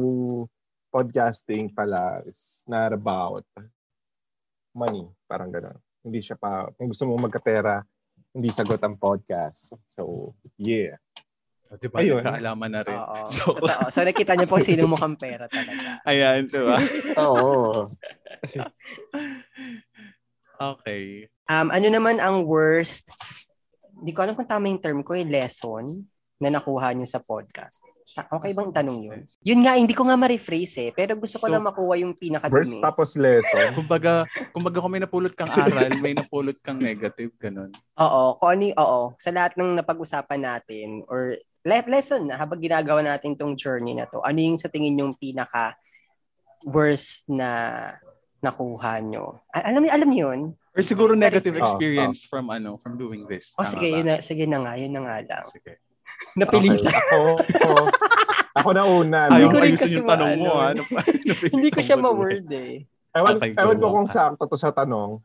[0.95, 3.43] podcasting pala is not about
[4.71, 5.03] money.
[5.27, 5.75] Parang gano'n.
[5.99, 7.83] Hindi siya pa, kung gusto mo magkapera,
[8.31, 9.75] hindi sagot ang podcast.
[9.91, 10.95] So, yeah.
[11.67, 12.23] O, Diba, Ayun.
[12.23, 12.95] nagkaalaman na rin.
[12.95, 13.27] Oo.
[13.59, 13.91] Totoo.
[13.91, 15.99] So nakita niyo po sino mukhang pera talaga.
[16.07, 16.79] Ayan, diba?
[17.27, 17.91] Oo.
[20.55, 21.27] Okay.
[21.51, 23.11] Um, ano naman ang worst,
[23.99, 27.79] hindi ko alam kung tama yung term ko, yung lesson na nakuha niyo sa podcast.
[28.05, 29.19] Okay bang tanong yun?
[29.41, 30.91] Yun nga, hindi ko nga ma-rephrase eh.
[30.91, 32.77] Pero gusto ko So, lang makuha yung Worst pinakadumi.
[32.79, 33.65] tapos lesson.
[33.79, 37.71] Kumbaga, kumbaga kung may napulot kang aral, may napulot kang negative, ganun.
[37.95, 39.01] Oo, kung ano oo.
[39.15, 44.05] Sa lahat ng napag-usapan natin or le- lesson na habang ginagawa natin tong journey na
[44.05, 45.73] to, ano yung sa tingin yung pinaka
[46.63, 47.49] worst na
[48.39, 49.39] nakuha nyo?
[49.49, 50.41] A- alam niyo, alam niyo yun?
[50.75, 53.55] Or siguro negative Oh, experience from ano, from doing this.
[53.55, 53.95] O Tama sige, ba?
[53.95, 55.45] yun na, sige na nga, yun na nga lang.
[55.47, 55.79] Sige.
[56.35, 56.91] Napilitan.
[56.91, 57.71] Ako, ako,
[58.55, 59.19] ako na una.
[59.29, 60.69] Hindi ko rin kasi yung tanong mo, ha?
[60.71, 60.91] Nap-
[61.55, 62.83] Hindi ko siya ma-word eh.
[63.11, 65.23] Ewan, Okay, ewan ko kung sakto to sa tanong,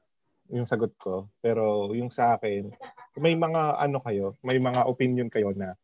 [0.49, 1.27] yung sagot ko.
[1.37, 2.71] Pero yung sa akin,
[3.17, 5.75] may mga ano kayo, may mga opinion kayo na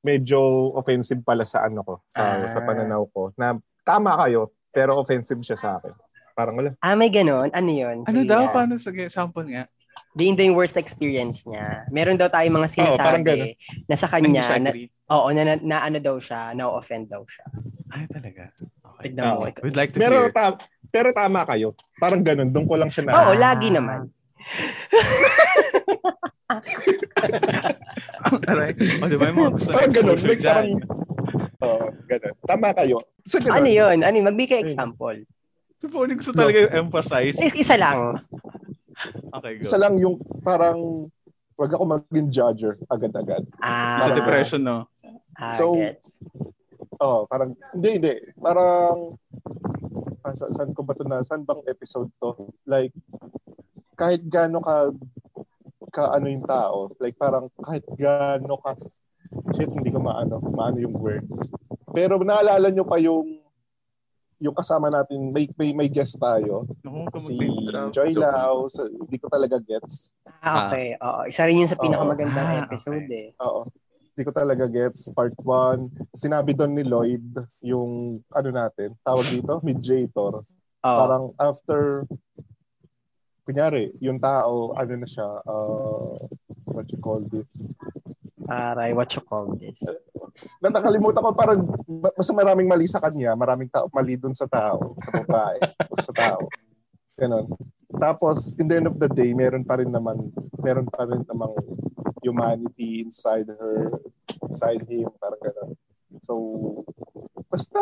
[0.00, 0.38] medyo
[0.74, 2.48] offensive pala sa ano ko, sa, Ah.
[2.48, 3.30] sa pananaw ko.
[3.34, 5.94] Na tama kayo, pero offensive siya sa akin.
[6.32, 6.72] Parang wala.
[6.78, 7.52] Ah, may ganon?
[7.52, 8.02] Ano yun?
[8.02, 8.42] Ano Sige daw?
[8.42, 8.52] nga.
[8.52, 8.72] Paano?
[8.76, 9.64] Sige, sample nga.
[10.12, 11.88] Di yun daw yung worst experience niya.
[11.88, 13.56] Meron daw tayong mga sinasabi
[13.88, 14.70] na sa kanya, siya na,
[15.08, 17.48] oo, na, na, na ano daw siya, na-offend daw siya.
[17.88, 18.52] Ay, talaga.
[18.52, 19.08] Okay.
[19.08, 19.48] Tignan mo.
[19.48, 19.64] Oo.
[19.64, 20.32] We'd like to Pero, hear.
[20.32, 21.72] ta- pero tama kayo.
[21.96, 22.52] Parang ganun.
[22.52, 23.12] Doon ko lang siya na.
[23.18, 23.40] Oo, Ah.
[23.40, 24.12] lagi naman.
[28.50, 28.72] Aray.
[29.00, 30.18] O, di ba yung mga gusto Parang ganun.
[30.20, 30.68] Like, parang?
[31.62, 32.34] Oo, ganun.
[32.44, 32.96] Tama kayo.
[33.24, 33.56] Sa ganun.
[33.56, 33.96] Ano yun?
[34.04, 34.26] Ano yun?
[34.28, 35.16] Magbigay example.
[35.80, 37.34] So, po, gusto talaga yung emphasize.
[37.38, 38.20] Is- Isa lang.
[39.40, 39.62] Okay, go.
[39.64, 41.08] Isa lang yung parang
[41.56, 43.44] wag ako maging judger agad-agad.
[43.60, 44.88] Ah, Sa depression, no?
[45.36, 46.22] Ah, So, gets.
[47.02, 48.14] Oh, parang hindi hindi.
[48.38, 49.18] Parang
[50.22, 51.26] ah, sa, saan ko ba to na?
[51.26, 52.50] Saan bang episode to?
[52.62, 52.94] Like
[53.98, 54.94] kahit gaano ka
[55.92, 58.78] ka ano yung tao, like parang kahit gaano ka
[59.56, 61.50] shit, hindi ko maano, maano yung words.
[61.90, 63.41] Pero naalala nyo pa yung
[64.42, 66.66] yung kasama natin, may may, may guest tayo.
[66.82, 67.38] Naku, Si
[67.94, 68.10] Joy.
[68.18, 70.18] Lau, sa, hindi ko talaga gets.
[70.42, 70.98] Ah, okay.
[70.98, 71.20] Oo.
[71.30, 73.30] Isa rin yun sa pinakamagandang Ah, episode okay.
[73.30, 73.44] eh.
[73.46, 73.70] Oo.
[74.12, 75.14] Hindi ko talaga gets.
[75.14, 76.10] Part 1.
[76.18, 77.22] Sinabi doon ni Lloyd
[77.62, 80.42] yung ano natin, tawag dito, mediator.
[80.82, 80.98] Oo.
[80.98, 82.02] Parang after
[83.46, 86.18] kunyari, yung tao, ano na siya, uh,
[86.66, 87.46] what you call this?
[88.52, 89.80] Aray, what you call this?
[90.60, 94.44] Na nakalimutan ko parang ma- mas maraming mali sa kanya, maraming tao, mali dun sa
[94.44, 95.58] tao, sa babae,
[96.04, 96.44] sa tao.
[97.16, 97.48] Ganon.
[97.96, 101.56] Tapos, in the end of the day, meron pa rin naman, meron pa rin namang
[102.20, 103.88] humanity inside her,
[104.44, 105.70] inside him, parang ganon.
[106.20, 106.32] So,
[107.48, 107.80] basta.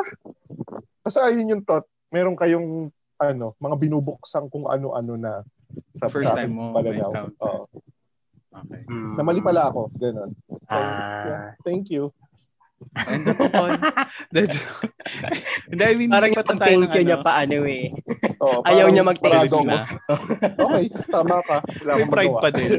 [1.03, 1.87] Basta ayun yung thought.
[2.11, 5.43] Meron kayong, ano, mga binubuksan kung ano-ano na
[5.95, 7.11] sa First time mo pananaw.
[7.11, 7.59] ma-encounter.
[8.61, 8.83] Okay.
[8.87, 9.15] Hmm.
[9.15, 9.89] Na mali pala ako.
[9.95, 10.31] Ganon.
[10.49, 11.25] So, Ah.
[11.27, 12.13] yeah, thank you.
[12.97, 13.21] And
[14.33, 14.89] the joke.
[15.69, 17.27] Hindi, I mean, Parang yung pa tayo pag-thank ng you niya ano.
[17.27, 17.85] pa ano eh.
[18.41, 19.69] Oo, Ayaw niya mag-thank you.
[20.57, 21.59] Okay, tama ka.
[21.85, 22.71] Wala May pride pa din.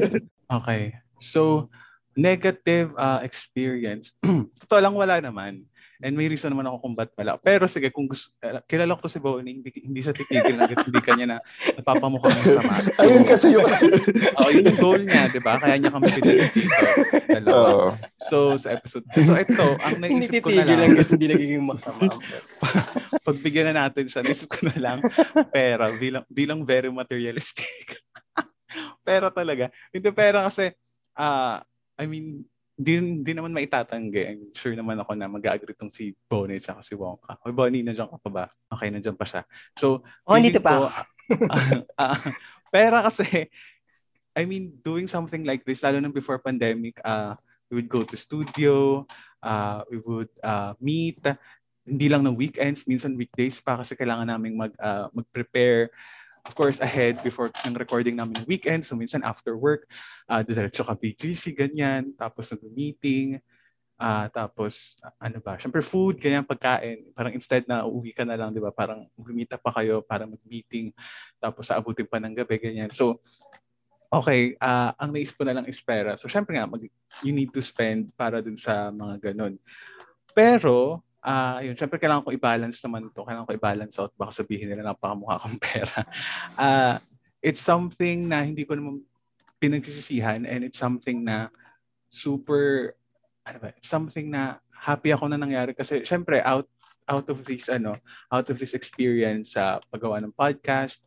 [0.50, 0.82] Okay.
[1.22, 1.70] So,
[2.18, 4.18] negative uh, experience.
[4.66, 5.70] Totoo lang wala naman.
[6.02, 7.38] And may reason naman ako kung ba't wala.
[7.38, 10.66] Pero sige, kung gusto, uh, kilala ko to si Bonnie, hindi, hindi siya titigil na
[10.66, 11.36] hindi kanya na
[11.78, 12.74] napapamukha ng sama.
[12.90, 13.62] So, Ayun kasi yung...
[14.42, 15.62] oh, yun yung goal niya, di ba?
[15.62, 16.84] Kaya niya kami pinili dito.
[17.30, 17.54] Dalawa.
[17.54, 17.88] Oo.
[18.26, 19.06] So, sa episode.
[19.14, 22.10] So, ito, ang naisip ko na titigil lang, lang hindi nagiging masama.
[23.26, 24.98] pagbigyan na natin siya, naisip ko na lang,
[25.54, 28.02] pera, bilang, bilang very materialistic.
[29.06, 29.70] pera talaga.
[29.94, 30.74] Hindi pera kasi,
[31.14, 31.62] ah
[32.00, 34.22] I mean, di, di naman maitatanggi.
[34.24, 37.36] I'm sure naman ako na mag-agree tong si Bonnie at si Wonka.
[37.44, 38.44] Hoy, Bonnie, nandiyan ka pa ba?
[38.72, 39.42] Okay, nandiyan pa siya.
[39.76, 40.80] So, Oh, dito pa.
[40.80, 40.88] ko,
[42.00, 42.18] ah,
[42.72, 43.48] pera kasi,
[44.32, 47.36] I mean, doing something like this, lalo na before pandemic, uh,
[47.68, 49.04] we would go to studio,
[49.44, 51.20] uh, we would uh, meet,
[51.82, 55.92] hindi lang ng weekends, minsan weekdays pa kasi kailangan naming mag, uh, mag-prepare
[56.42, 58.82] of course, ahead before ng recording namin ng weekend.
[58.82, 59.86] So, minsan after work,
[60.26, 62.14] uh, diretso ka BGC, ganyan.
[62.18, 63.38] Tapos nag-meeting.
[64.02, 65.54] ah tapos, ano ba?
[65.62, 67.14] Siyempre, food, ganyan, pagkain.
[67.14, 68.74] Parang instead na uuwi ka na lang, di ba?
[68.74, 70.90] Parang up pa kayo para mag-meeting.
[71.38, 72.90] Tapos, aabutin pa ng gabi, ganyan.
[72.90, 73.22] So,
[74.12, 76.18] okay, ah ang naisip ko na lang is pera.
[76.18, 76.82] So, syempre nga, mag,
[77.22, 79.54] you need to spend para dun sa mga ganun.
[80.34, 83.22] Pero, ah yun, syempre kailangan ko i-balance naman to.
[83.22, 84.12] Kailangan ko i-balance out.
[84.18, 86.02] Baka sabihin nila napakamukha kong pera.
[86.58, 86.98] Ah
[87.42, 89.02] it's something na hindi ko naman
[89.58, 91.50] pinagsisisihan and it's something na
[92.08, 92.94] super,
[93.42, 96.70] ano ba, something na happy ako na nangyari kasi syempre out
[97.10, 97.94] out of this ano
[98.30, 101.06] out of this experience sa paggawa ng podcast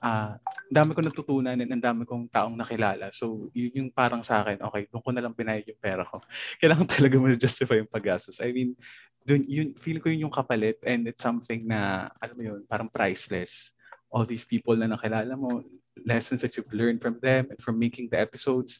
[0.00, 3.12] ah ang dami ko natutunan and ang dami kong taong nakilala.
[3.12, 6.22] So, yun yung parang sa akin, okay, doon ko na lang pinayag yung pera ko.
[6.62, 8.38] Kailangan talaga mo justify yung paggastos.
[8.38, 8.78] I mean,
[9.26, 12.88] dun, yun, feel ko yun yung kapalit and it's something na, alam mo yun, parang
[12.88, 13.76] priceless.
[14.08, 15.66] All these people na nakilala mo,
[16.06, 18.78] lessons that you've learned from them and from making the episodes,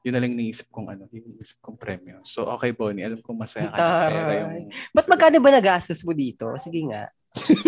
[0.00, 2.24] yun na lang naisip kong ano, yung naisip kong premyo.
[2.24, 4.72] So, okay, Bonnie, alam kong masaya ka na pera yung...
[4.96, 6.48] Ba't magkano ba nagastos mo dito?
[6.56, 7.04] Sige nga.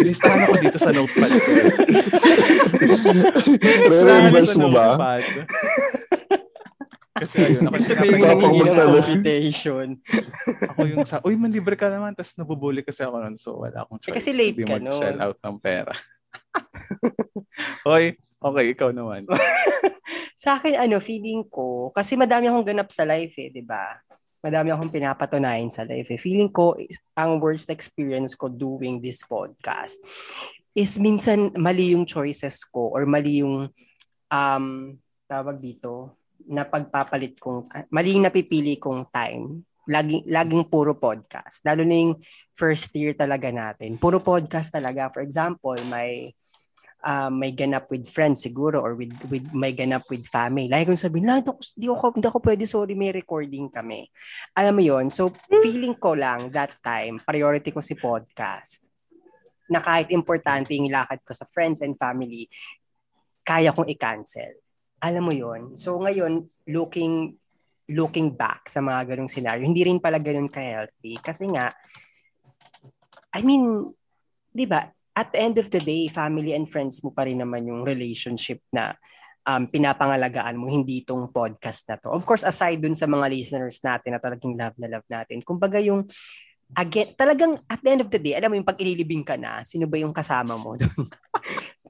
[0.00, 1.50] Listahan ako dito sa notepad ko.
[3.90, 4.96] Re-reimburse mo ba?
[7.20, 9.87] Kasi ayun, ako, Gusto ko yung Tapos nangingi ng computation.
[10.72, 14.00] ako yung sa, uy, manlibre ka naman, tapos nabubuli kasi ako nun, so wala akong
[14.00, 14.14] choice.
[14.14, 15.24] Eh, kasi late ka mag-shell nun.
[15.28, 15.92] out ng pera.
[17.87, 19.28] Hoy, okay, ikaw naman.
[20.42, 24.00] Sa akin, ano, feeling ko, kasi madami akong ganap sa life eh, di ba?
[24.40, 26.11] Madami akong pinapatunayan sa life.
[26.16, 26.76] Feeling ko,
[27.16, 30.00] ang worst experience ko doing this podcast
[30.72, 33.68] is minsan mali yung choices ko or mali yung
[34.31, 34.66] um,
[35.29, 39.62] tawag dito, na pagpapalit kong, mali yung napipili kong time.
[39.90, 41.66] Laging, laging puro podcast.
[41.66, 42.14] Lalo na yung
[42.55, 43.98] first year talaga natin.
[43.98, 45.11] Puro podcast talaga.
[45.11, 46.31] For example, may
[47.04, 50.68] um, may ganap with friends siguro or with with may ganap with family.
[50.68, 54.08] Like kung sabihin, "La, di ako, di ako, di ako pwede, sorry, may recording kami."
[54.56, 55.32] Alam mo yon So,
[55.64, 58.88] feeling ko lang that time, priority ko si podcast.
[59.70, 62.50] Na kahit importante yung lakad ko sa friends and family,
[63.46, 64.58] kaya kong i-cancel.
[65.00, 67.38] Alam mo yon So, ngayon, looking
[67.90, 71.18] looking back sa mga ganong scenario, hindi rin pala ganun ka-healthy.
[71.18, 71.74] Kasi nga,
[73.34, 73.90] I mean,
[74.50, 74.86] di ba,
[75.16, 78.62] at the end of the day, family and friends mo pa rin naman yung relationship
[78.70, 78.94] na
[79.46, 82.12] um, pinapangalagaan mo, hindi itong podcast na to.
[82.12, 85.83] Of course, aside dun sa mga listeners natin na talagang love na love natin, kumbaga
[85.83, 86.07] yung,
[86.77, 89.66] again, talagang at the end of the day, alam mo yung pag ililibing ka na,
[89.66, 90.90] sino ba yung kasama mo dun?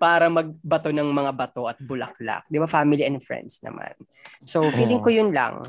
[0.00, 2.48] para magbato ng mga bato at bulaklak.
[2.48, 2.64] Di ba?
[2.64, 3.92] Family and friends naman.
[4.48, 5.60] So, feeling ko yun lang.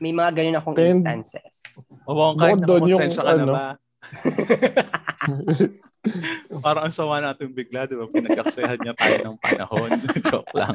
[0.00, 1.60] May mga ganun akong Then- instances.
[2.08, 3.52] Kahit doon, yung nakakonsensya ka na ano.
[3.52, 3.66] ba?
[6.64, 8.06] Parang ang sama natin bigla, di ba?
[8.10, 9.90] Pinagkaksayahan niya tayo ng panahon.
[10.30, 10.74] Joke lang.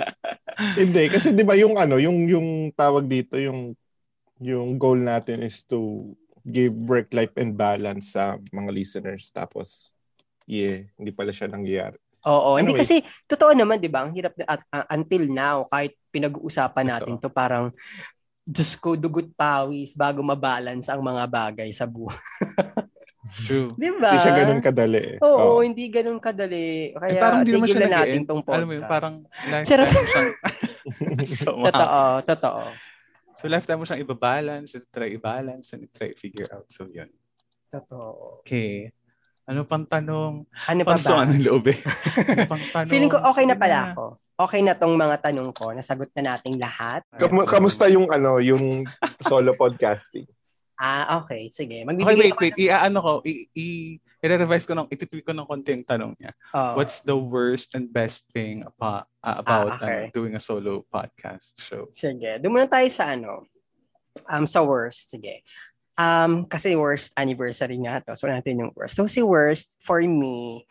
[0.74, 3.76] Hindi, kasi 'di ba yung ano, yung yung tawag dito, yung
[4.40, 6.12] yung goal natin is to
[6.48, 9.92] give work life and balance sa mga listeners tapos
[10.48, 12.00] yeah, hindi pala siya nangyayari.
[12.28, 12.82] Oo, hindi Anyway.
[12.88, 14.08] kasi totoo naman 'di ba?
[14.08, 17.76] Ang hirap at uh, until now kahit pinag-uusapan natin to parang
[18.48, 22.16] Diyos ko, dugot pawis bago mabalance ang mga bagay sa buhay.
[23.28, 23.70] True.
[23.82, 24.10] Di ba?
[24.10, 25.00] Hindi siya ganun kadali.
[25.00, 25.16] eh.
[25.20, 25.60] Oo, Oo.
[25.60, 26.92] hindi ganun kadali.
[26.92, 28.58] Kaya Eh, parang hindi naman siya tigilan natin tong podcast.
[28.58, 29.14] Alam mo yun, parang
[29.46, 30.30] lifetime siyang...
[31.68, 32.62] Totoo, totoo.
[33.38, 36.66] So lifetime mo siyang ibabalance, try i-balance, and try i-figure out.
[36.68, 37.12] So yun.
[37.68, 38.42] Totoo.
[38.42, 38.90] Okay.
[39.46, 40.44] Ano pang tanong?
[40.44, 41.30] Ano pa Parang ba?
[41.30, 41.80] ng loob eh.
[42.34, 42.90] Ano pang tanong?
[42.90, 44.20] Feeling ko okay na pala ako.
[44.38, 45.72] Okay na tong mga tanong ko.
[45.72, 47.02] Nasagot na nating lahat.
[47.16, 48.84] Kam- kamusta yung ano, yung
[49.18, 50.28] solo podcasting?
[50.78, 51.50] Ah, okay.
[51.50, 51.82] Sige.
[51.82, 52.56] Okay, Magbibigay wait, wait.
[52.58, 56.32] I-ano ko, i- i- i-revise ko ng, ititweak ko ng konti yung tanong niya.
[56.54, 56.78] Oh.
[56.78, 60.10] What's the worst and best thing apa, uh, about Ah, okay.
[60.10, 61.90] ano, doing a solo podcast show?
[61.90, 62.38] Sige.
[62.42, 63.50] Doon tayo sa ano.
[64.30, 65.14] Um, sa worst.
[65.14, 65.42] Sige.
[65.98, 68.14] Um, kasi worst anniversary nga to.
[68.14, 68.94] So natin yung worst.
[68.98, 70.62] So si worst, for me,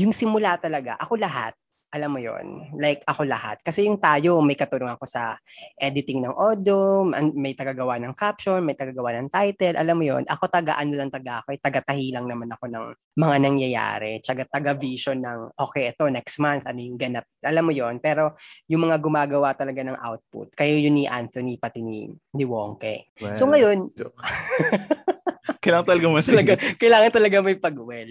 [0.00, 1.52] yung simula talaga, ako lahat,
[1.92, 3.60] alam mo yon like ako lahat.
[3.60, 5.36] Kasi yung tayo, may katulong ako sa
[5.76, 7.04] editing ng audio,
[7.36, 11.12] may tagagawa ng caption, may tagagawa ng title, alam mo yon ako taga ano lang
[11.12, 12.84] taga ako, eh, taga-tahi lang naman ako ng
[13.20, 17.28] mga nangyayari, taga taga vision ng okay, ito next month, ano yung ganap.
[17.44, 18.40] Alam mo yon pero
[18.72, 23.12] yung mga gumagawa talaga ng output, kayo yun ni Anthony pati ni, ni Wongke.
[23.20, 23.92] Well, So ngayon,
[25.62, 28.10] kailangan talaga mas talaga, kailangan talaga may pag-well.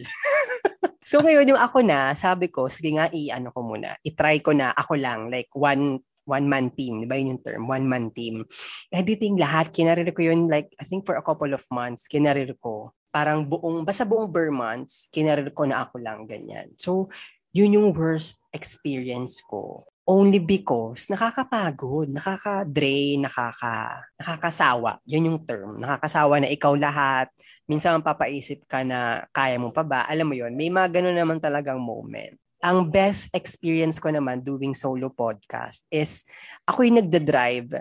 [1.01, 4.71] So ngayon yung ako na, sabi ko, sige nga i-ano ko muna, i-try ko na
[4.73, 8.45] ako lang, like one one man team, di ba yun yung term, one man team.
[8.93, 12.93] Editing lahat, kinarir ko yun like, I think for a couple of months, kinarir ko.
[13.11, 16.71] Parang buong, basta buong ber months, kinarir ko na ako lang, ganyan.
[16.79, 17.11] So,
[17.51, 19.90] yun yung worst experience ko.
[20.12, 25.00] Only because nakakapagod, nakaka-drain, nakaka, nakakasawa.
[25.08, 25.80] Yun yung term.
[25.80, 27.32] Nakakasawa na ikaw lahat.
[27.63, 30.04] Minsan papaisip ka na kaya mo pa ba?
[30.12, 32.36] Alam mo yun, may mga ganun naman talagang moment.
[32.60, 36.28] Ang best experience ko naman doing solo podcast is
[36.67, 37.80] ako yung nagda-drive.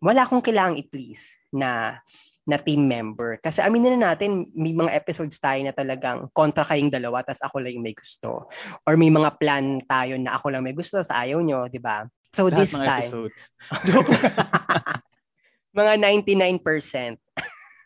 [0.00, 2.00] Wala akong kailangang i-please na
[2.46, 3.42] na team member.
[3.42, 7.58] Kasi aminin na natin, may mga episodes tayo na talagang kontra kayong dalawa, tas ako
[7.58, 8.46] lang yung may gusto.
[8.86, 12.06] Or may mga plan tayo na ako lang may gusto, sa ayaw nyo, di ba?
[12.30, 13.40] So lahat this ng time, episodes.
[15.78, 17.18] mga 99%.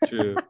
[0.07, 0.37] True.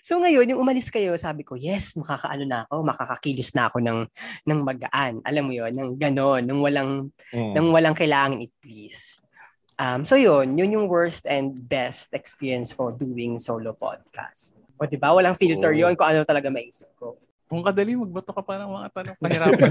[0.00, 4.00] So ngayon, yung umalis kayo, sabi ko, yes, makakaano na ako, makakakilos na ako ng,
[4.48, 5.20] ng magaan.
[5.28, 7.52] Alam mo yon ng ganon, ng walang, Mm.
[7.52, 9.20] ng walang kailangan i-please.
[9.78, 14.58] Um, so yun, yun yung worst and best experience ko doing solo podcast.
[14.74, 15.78] O di ba walang filter Oh.
[15.80, 17.14] yon kung ano talaga maisip ko.
[17.46, 19.70] Kung kadali, magbato ka pa ng mga tanong kahirapan.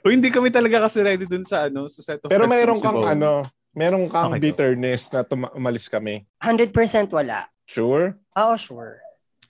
[0.00, 3.04] O hindi kami talaga kasi ready dun sa ano, sa set of Pero mayroon kang
[3.04, 4.44] ano, mayroon kang Okay, go.
[4.48, 6.24] bitterness na tuma- umalis kami.
[6.40, 6.72] 100%
[7.12, 7.44] wala.
[7.66, 8.16] Sure?
[8.32, 9.02] Oo, sure.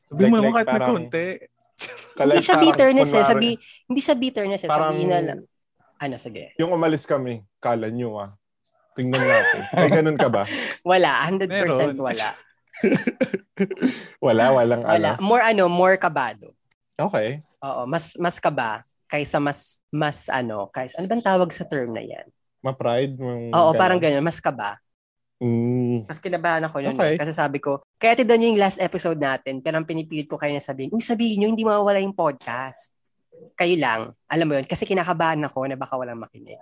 [0.02, 1.26] Sabihin mo Like- naman like kahit parang- konti.
[2.16, 3.24] hindi siya bitterness eh.
[3.24, 3.48] Sabi,
[3.86, 4.68] hindi siya bitterness eh.
[4.68, 5.40] parang, Sabihin na lang.
[5.94, 6.50] Ano, sige.
[6.58, 8.30] yung umalis kami, kala nyo ah.
[8.94, 9.60] Tingnan natin.
[9.72, 10.42] Ay, ganun ka ba?
[10.82, 11.26] Wala.
[11.26, 11.98] 100% Meron.
[11.98, 12.28] wala.
[14.18, 15.14] Wala, walang Wala.
[15.14, 15.22] ano.
[15.22, 16.50] More ano, more kabado.
[16.94, 17.42] Okay.
[17.62, 22.02] Oo, mas mas kaba kaysa mas mas ano, kaysa ano bang tawag sa term na
[22.02, 22.26] 'yan?
[22.60, 23.14] Ma-pride.
[23.14, 23.78] Yung Oo, ganun.
[23.78, 24.80] parang ganyan, mas kaba.
[25.38, 26.08] Mm.
[26.08, 27.14] Mas kinabahan ako noon Okay.
[27.14, 27.18] eh.
[27.20, 30.50] kasi sabi ko, kaya tindan niyo yung last episode natin, pero ang pinipilit ko kayo
[30.50, 32.94] na sabihin, "Uy, sabihin niyo hindi mawawala yung podcast."
[33.52, 34.00] Kayo lang.
[34.26, 36.56] Alam mo yun, kasi kinakabahan ako na baka walang makinig.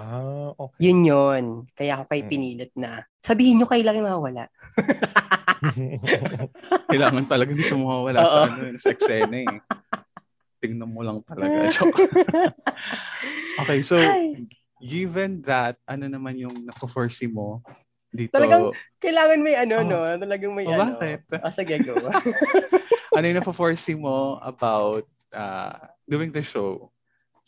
[0.00, 0.88] Ah, okay.
[0.88, 1.44] Yun yun.
[1.76, 2.30] Kaya ako kayo Mm.
[2.32, 4.48] pinilit na, sabihin lang yung mawawala.
[6.90, 9.56] Kailangan talaga hindi siya mawawala sa ano, yun, sa eksena eh.
[10.60, 11.68] Tingnan mo lang talaga.
[13.60, 14.48] Okay, so Ay,
[14.80, 17.60] given that, ano naman yung napo-foresee mo
[18.08, 18.32] dito?
[18.32, 19.84] Talagang- kailangan may ano, Oh.
[19.84, 20.00] no?
[20.16, 20.96] Talagang may Oh, ano.
[20.96, 21.28] bakit?
[21.36, 21.92] Ah, sige, go.
[23.12, 25.04] ano yung napo-foresee mo about
[25.36, 25.76] uh,
[26.08, 26.88] doing the show?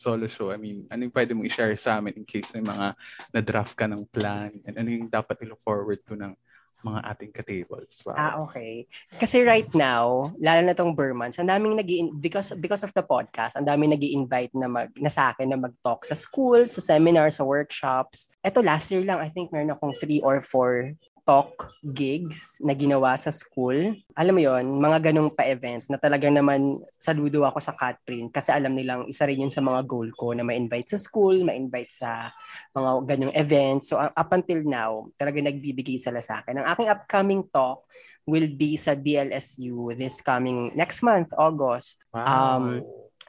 [0.03, 0.51] Solo show.
[0.51, 2.99] I mean, ano yung pwede mong i-share sa amin in case may mga
[3.31, 6.35] na-draft ka ng plan and ano yung dapat i-look forward to ng
[6.83, 8.03] mga ating ka-tables.
[8.03, 8.19] Wow.
[8.19, 8.91] Ah, okay.
[9.15, 13.55] Kasi right now, lalo na tong Burmans, ang daming nag because because of the podcast,
[13.55, 17.39] ang daming nag invite na mag na sa akin na mag-talk sa schools, sa seminars,
[17.39, 18.35] sa workshops.
[18.43, 23.15] Ito last year lang, I think meron akong three or four talk gigs na ginawa
[23.15, 23.95] sa school.
[24.19, 28.75] Alam mo yon mga ganong pa-event na talagang naman saludo ako sa Catprint kasi alam
[28.75, 32.35] nilang isa rin yun sa mga goal ko na ma-invite sa school, ma-invite sa
[32.75, 33.81] mga ganong event.
[33.87, 36.59] So up until now, talagang nagbibigay sila sa akin.
[36.59, 37.87] Ang aking upcoming talk
[38.27, 42.03] will be sa DLSU this coming next month, August.
[42.11, 42.27] Wow.
[42.27, 42.67] Um,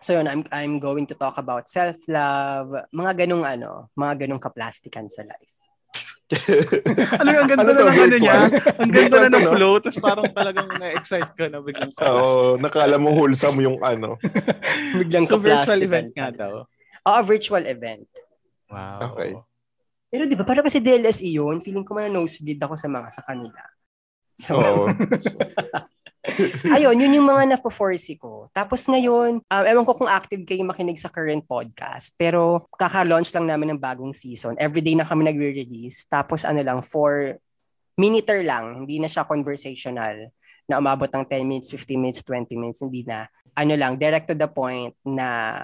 [0.03, 5.07] So yun, I'm, I'm going to talk about self-love, mga ganong ano, mga ganong kaplastikan
[5.07, 5.52] sa life.
[7.19, 8.37] Ano yung ang ganda Ano na ng ano niya?
[8.79, 11.91] Ang ganda na ng flow, tapos parang talagang na-excite ka na biglang.
[11.99, 14.15] Oo, nakala mo wholesome yung ano.
[15.03, 16.63] Biglang so virtual event nga daw.
[17.03, 18.07] Oo, virtual event.
[18.71, 19.13] Wow.
[19.13, 19.31] Okay.
[20.13, 23.21] Pero di ba, parang kasi DLSE yun, feeling ko man nosebleed ako sa mga sa
[23.25, 23.61] kanila.
[24.37, 24.85] So, Oo.
[26.75, 28.47] ayun, yun yung mga napo-foresee ko.
[28.55, 33.51] Tapos ngayon, um, ewan ko kung active kayo makinig sa current podcast, pero kaka-launch lang
[33.51, 34.55] namin ng bagong season.
[34.55, 36.07] Everyday na kami nagre-release.
[36.07, 37.35] Tapos ano lang, for
[37.99, 40.31] miniter lang, hindi na siya conversational
[40.63, 43.27] na umabot ng 10 minutes, 15 minutes, 20 minutes, hindi na.
[43.53, 45.59] Ano lang, direct to the point na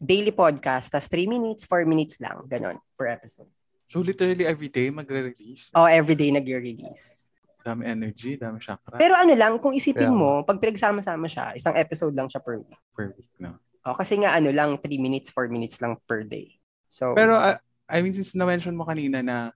[0.00, 3.52] daily podcast, tas 3 minutes, 4 minutes lang, ganon, per episode.
[3.84, 5.76] So literally every day magre-release.
[5.76, 7.29] O, everyday nagre-release.
[7.60, 12.16] Dami energy, dami chakra Pero ano lang, kung isipin mo, pag pinagsama-sama siya, isang episode
[12.16, 12.80] lang siya per week.
[12.96, 13.30] per week.
[13.36, 13.60] No?
[13.84, 16.56] O, kasi nga ano lang, 3 minutes, 4 minutes lang per day.
[16.88, 17.56] So, Pero uh,
[17.90, 19.50] I mean, since na-mention mo kanina na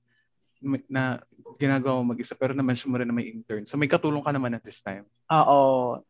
[0.88, 1.20] na
[1.60, 3.68] ginagawa mo mag-isa, pero na-mention mo rin na may intern.
[3.68, 5.04] So may katulong ka naman at this time.
[5.30, 6.00] oo.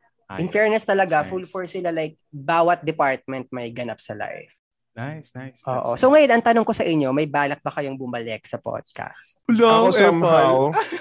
[0.41, 1.29] In fairness talaga, Nice.
[1.29, 4.57] full force sila like, bawat department may ganap sa life.
[4.95, 5.61] Nice, nice.
[5.67, 5.95] Oo.
[5.95, 6.01] nice.
[6.01, 9.43] So ngayon, ang tanong ko sa inyo, may balak ba kayong bumalik sa podcast?
[9.51, 10.55] Hello, Ako somehow,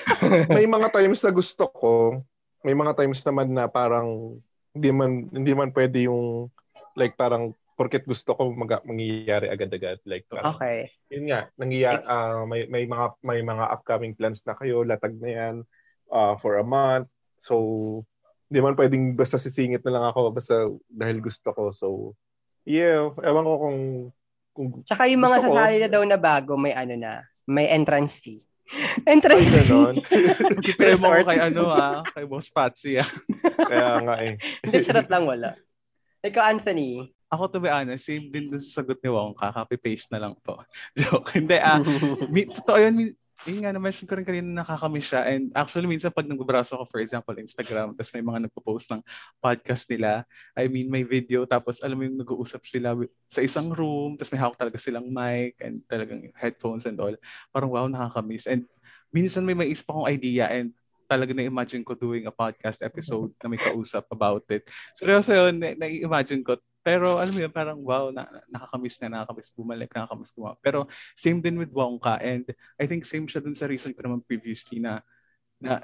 [0.57, 2.21] may mga times na gusto ko,
[2.63, 4.39] may mga times naman na parang
[4.73, 6.49] hindi man hindi man pwede yung
[6.97, 10.85] like parang porket gusto ko mag mangyayari agad-agad like parang, Okay.
[11.09, 15.29] yun nga nangyayari ah, may may mga may mga upcoming plans na kayo latag na
[15.29, 15.55] yan
[16.09, 17.57] ah, for a month so
[18.49, 21.87] hindi man pwedeng basta sisingit na lang ako basta dahil gusto ko so
[22.63, 23.79] yeah ewan ko kung
[24.53, 28.39] kung Tsaka yung mga sasali na daw na bago, may ano na, may entrance fee.
[29.09, 29.99] ay entrance fee.
[30.79, 33.09] Pero mo kay ano ah, kay Boss Patsy ah.
[33.69, 35.57] kaya nga eh Hindi, charot lang wala.
[36.23, 37.11] Ikaw, Anthony.
[37.27, 40.61] Ako to be honest, same din dun sa sagot ni Wongka, copy-paste na lang po.
[40.95, 41.33] Joke.
[41.35, 41.81] Hindi ah,
[42.29, 43.11] mi, totoo yun,
[43.43, 45.27] yun nga, na-mention ko rin kanina nakakamiss siya.
[45.27, 49.01] And actually, minsan pag nagbabraso ko, for example, Instagram, tapos may mga nagpo-post ng
[49.43, 50.23] podcast nila,
[50.55, 52.95] I mean, may video, tapos alam mo yung nag-uusap sila
[53.27, 57.15] sa isang room, tapos may hawak talaga silang mic and talagang headphones and all.
[57.51, 58.47] Parang wow, nakakamiss.
[58.47, 58.63] And
[59.11, 60.71] minsan may maisip akong idea and
[61.05, 64.63] talaga na-imagine ko doing a podcast episode na may kausap about it.
[64.95, 66.57] Seryoso yun, na- na-imagine ko.
[66.83, 70.59] Pero alam mo parang wow, na, nakakamiss na, nakakamiss bumalik, nakakamiss gumawa.
[70.61, 70.85] Pero
[71.17, 72.45] same din with Wongka and
[72.77, 75.01] I think same siya dun sa reason ko naman previously na
[75.57, 75.81] na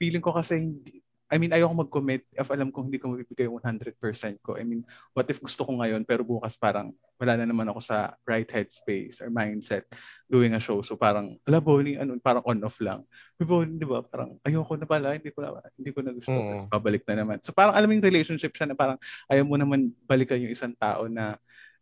[0.00, 1.03] feeling ko kasi hindi,
[1.34, 3.98] I mean, ayoko mag-commit if alam kong hindi ko mabibigay yung 100%
[4.38, 4.54] ko.
[4.54, 8.14] I mean, what if gusto ko ngayon pero bukas parang wala na naman ako sa
[8.22, 9.82] right headspace or mindset
[10.30, 10.78] doing a show.
[10.86, 13.02] So parang, wala bowling, ano, parang on-off lang.
[13.34, 14.06] May bowling, di ba?
[14.06, 16.30] Parang, ayoko na pala, hindi ko na, hindi ko na gusto.
[16.30, 16.46] Mm.
[16.54, 17.36] Tapos babalik na naman.
[17.42, 21.10] So parang alam yung relationship siya na parang ayaw mo naman balikan yung isang tao
[21.10, 21.34] na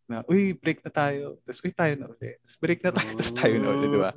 [0.03, 1.39] na, uy, break na tayo.
[1.47, 2.35] Tapos, uy, tayo na ulit.
[2.43, 3.11] Tapos, break na tayo.
[3.15, 4.11] Tapos, tayo na ulit, di ba?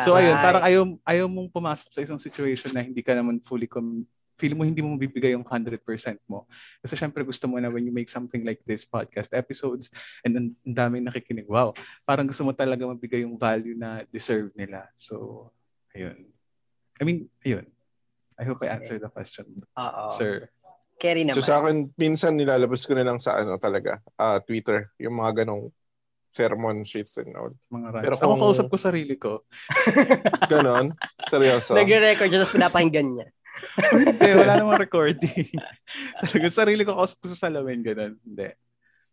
[0.00, 3.68] So ayun, parang ayaw, ayaw mong pumasok sa isang situation na hindi ka naman fully
[3.68, 5.80] com- feel mo hindi mo mabibigay yung 100%
[6.28, 6.44] mo.
[6.84, 9.88] Kasi syempre gusto mo na when you make something like this podcast episodes
[10.22, 11.72] and ang ang daming nakikinig, wow,
[12.04, 14.88] parang gusto mo talaga mabigay yung value na deserve nila.
[14.94, 15.48] So,
[15.96, 16.28] ayun.
[17.00, 17.66] I mean, ayun.
[18.36, 20.04] I hope I answered the question, Oo.
[20.12, 20.52] sir.
[21.00, 21.40] Carry naman.
[21.40, 25.44] So sa akin, minsan nilalabas ko na lang sa ano talaga, ah, Twitter, yung mga
[25.44, 25.72] ganong
[26.36, 27.52] sermon sheets and all.
[27.72, 28.20] Mga Pero rants.
[28.20, 29.44] Ako kung- kausap ko sarili ko.
[30.52, 30.92] Ganon.
[31.32, 31.72] Seryoso.
[31.72, 33.26] Nagre-record siya, tapos pinapakinggan niya.
[33.92, 35.48] Hindi, wala namang recording.
[36.22, 38.14] Talaga, sarili ko kausap ko sa salamin, ganun.
[38.22, 38.48] Hindi.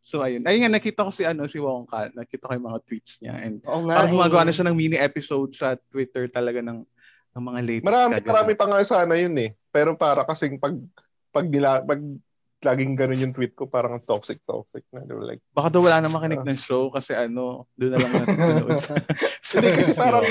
[0.04, 0.44] So, ayun.
[0.44, 2.12] Ayun nga, nakita ko si, ano, si Wongka.
[2.12, 3.40] Nakita ko yung mga tweets niya.
[3.40, 4.04] And Oo nga.
[4.04, 4.48] parang gumagawa eh.
[4.52, 6.84] na siya ng mini episode sa Twitter talaga ng,
[7.34, 7.88] ng mga latest.
[7.88, 9.56] Marami, ka, marami pa nga sana yun eh.
[9.72, 10.76] Pero para kasing pag
[11.34, 12.04] pag nila, pag
[12.64, 15.04] laging ganun yung tweet ko, parang toxic, toxic na.
[15.04, 18.12] They were like, Baka daw wala na makinig ng show kasi ano, doon na lang
[18.80, 18.96] sa
[19.60, 20.24] hindi kasi parang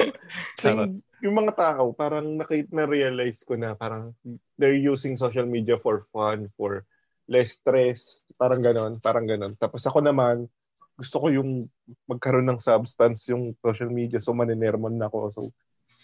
[0.65, 4.11] yung, yung mga tao, parang nakita na-realize ko na parang
[4.59, 6.83] they're using social media for fun, for
[7.31, 9.55] less stress, parang ganon, parang ganon.
[9.55, 10.51] Tapos ako naman,
[10.99, 11.71] gusto ko yung
[12.11, 15.31] magkaroon ng substance yung social media, so maninermon na ako.
[15.31, 15.43] So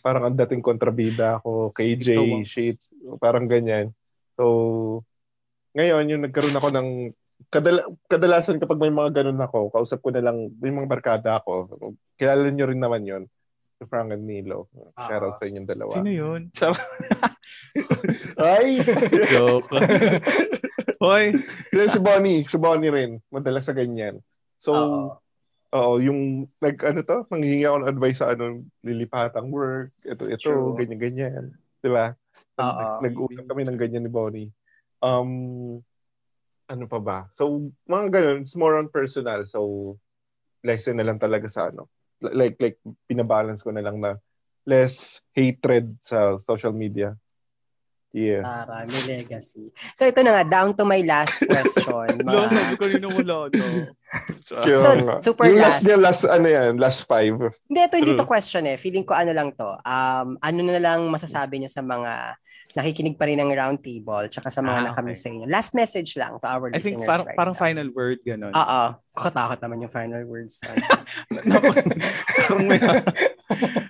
[0.00, 2.08] parang ang dating kontrabida ako, KJ,
[2.46, 2.78] shit,
[3.18, 3.90] parang ganyan.
[4.38, 5.02] So,
[5.74, 6.88] ngayon, yung nagkaroon ako ng
[7.50, 11.66] kadala, kadalasan kapag may mga ganun ako, kausap ko na lang, may mga barkada ako,
[12.14, 13.22] kilala nyo rin naman yon
[13.86, 14.66] Frank and Nilo.
[14.98, 15.92] Shout out sa inyong dalawa.
[15.94, 16.50] Sino yun?
[18.42, 18.82] Ay!
[19.30, 19.70] Joke.
[20.98, 21.30] Hoy.
[21.70, 22.42] Si Bonnie.
[22.42, 23.22] Si Bonnie rin.
[23.30, 24.18] Madalas sa ganyan.
[24.58, 24.74] So,
[25.70, 26.02] Oo.
[26.02, 30.74] yung nag ano to, nanghihingi ako ng advice sa ano, lilipatang work, ito ito, True.
[30.74, 31.44] ganyan ganyan.
[31.78, 32.18] 'Di ba?
[32.58, 32.98] Nag- Oo.
[33.06, 34.50] Nag-usap kami ng ganyan ni Bonnie.
[34.98, 35.78] Um
[36.68, 37.18] ano pa ba?
[37.30, 39.46] So, mga ganun, it's more on personal.
[39.48, 39.94] So,
[40.66, 41.86] lesson na lang talaga sa ano.
[42.18, 44.18] Like like pinabalance ko na lang na
[44.66, 47.16] less hatred sa social media.
[48.08, 48.40] Yeah.
[48.40, 49.68] Tara, may legacy.
[49.92, 52.24] So ito na nga, down to my last question.
[52.24, 53.66] Mga- sabi ko yun wala, no.
[54.48, 55.16] Ito, nga.
[55.20, 55.84] super yung last.
[55.84, 57.36] last niya, last ano yan, last five.
[57.68, 58.32] Hindi, ito hindi to True.
[58.32, 58.80] question eh.
[58.80, 59.76] Feeling ko ano lang to.
[59.84, 62.40] Um, ano na lang masasabi niyo sa mga
[62.78, 65.24] nakikinig pa rin ng round table tsaka sa mga Ah, nakamiss okay.
[65.26, 65.44] sa inyo.
[65.50, 67.62] Last message lang to our I think listeners parang, right parang now.
[67.66, 68.54] final word, gano'n.
[68.54, 68.82] Oo.
[69.18, 70.62] Katakot naman yung final words.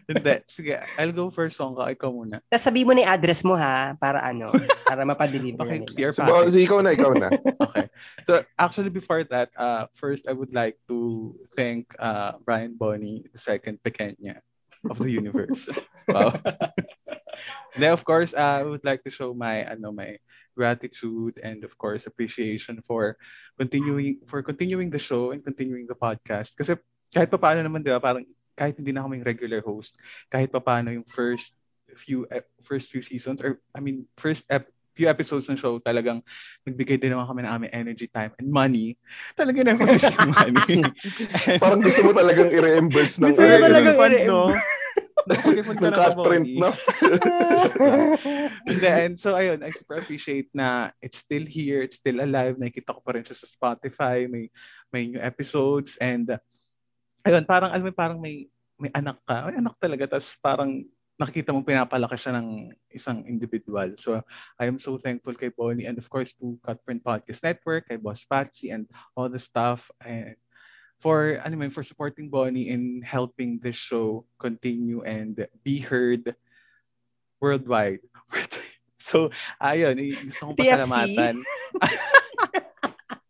[0.09, 0.35] Hindi.
[0.49, 1.93] Sige, I'll go first, Wongka.
[1.93, 2.41] Ikaw muna.
[2.49, 4.49] Tapos sabi mo na yung address mo ha, para ano,
[4.89, 5.93] para mapadeliver Okay, nila.
[5.93, 7.29] clear So, so, ikaw na, ikaw na.
[7.69, 7.87] Okay.
[8.25, 13.37] So actually before that, uh, first I would like to thank uh, Brian Bonnie, the
[13.39, 14.41] second Pequeña
[14.89, 15.69] of the universe.
[16.09, 16.33] wow.
[17.77, 20.19] Then of course, uh, I would like to show my ano my
[20.59, 23.15] gratitude and of course appreciation for
[23.55, 26.59] continuing for continuing the show and continuing the podcast.
[26.59, 26.75] Kasi
[27.15, 28.27] kahit pa paano naman 'di ba, parang
[28.59, 29.95] kahit hindi na kaming regular host,
[30.27, 31.55] kahit pa paano yung first
[31.97, 34.69] few ep- first few seasons or I mean first ep-
[34.99, 36.19] few episodes ng show talagang
[36.67, 38.99] nagbigay din naman kami ng aming energy, time, and money.
[39.39, 39.95] Talaga na yung money.
[40.75, 44.51] And- Parang gusto mo talagang i-reimburse ng, Gusto mo talagang ng, i- no?
[45.37, 46.71] Cut ng print, no?
[48.69, 52.57] And then, so ayun, I super appreciate na it's still here, it's still alive.
[52.57, 54.49] Nakikita ko pa rin siya sa Spotify, may
[54.89, 56.41] may new episodes and uh,
[57.25, 58.49] ayun, parang alam mo parang may
[58.79, 59.51] may anak ka.
[59.51, 60.87] May anak talaga tapos parang
[61.19, 63.91] nakikita mo pinapalaki siya ng isang individual.
[63.99, 64.23] So
[64.55, 68.23] I am so thankful kay Bonnie and of course to Cutprint Podcast Network, kay Boss
[68.23, 68.87] Patsy and
[69.19, 70.39] all the staff and
[70.99, 76.35] for ano man, for supporting Bonnie in helping this show continue and be heard
[77.41, 78.03] worldwide.
[78.99, 79.31] so,
[79.63, 81.37] ayun, eh, gusto kong pasalamatan.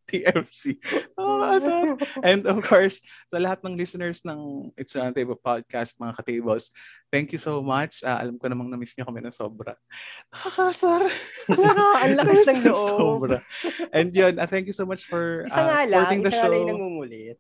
[0.08, 0.80] TFC.
[1.20, 2.00] Oh, awesome.
[2.24, 6.72] And of course, sa lahat ng listeners ng It's a Table Podcast, mga ka-tables,
[7.12, 8.00] thank you so much.
[8.00, 9.76] Ah, alam ko namang na-miss niyo kami ng sobra.
[10.32, 11.12] Nakakasar.
[12.08, 12.88] Ang lakas ng loob.
[12.88, 13.36] sobra.
[13.92, 16.44] And yun, ah, thank you so much for Isa nga lang, supporting the isa nga
[16.48, 16.50] show.
[16.50, 17.38] lang yung nangungulit.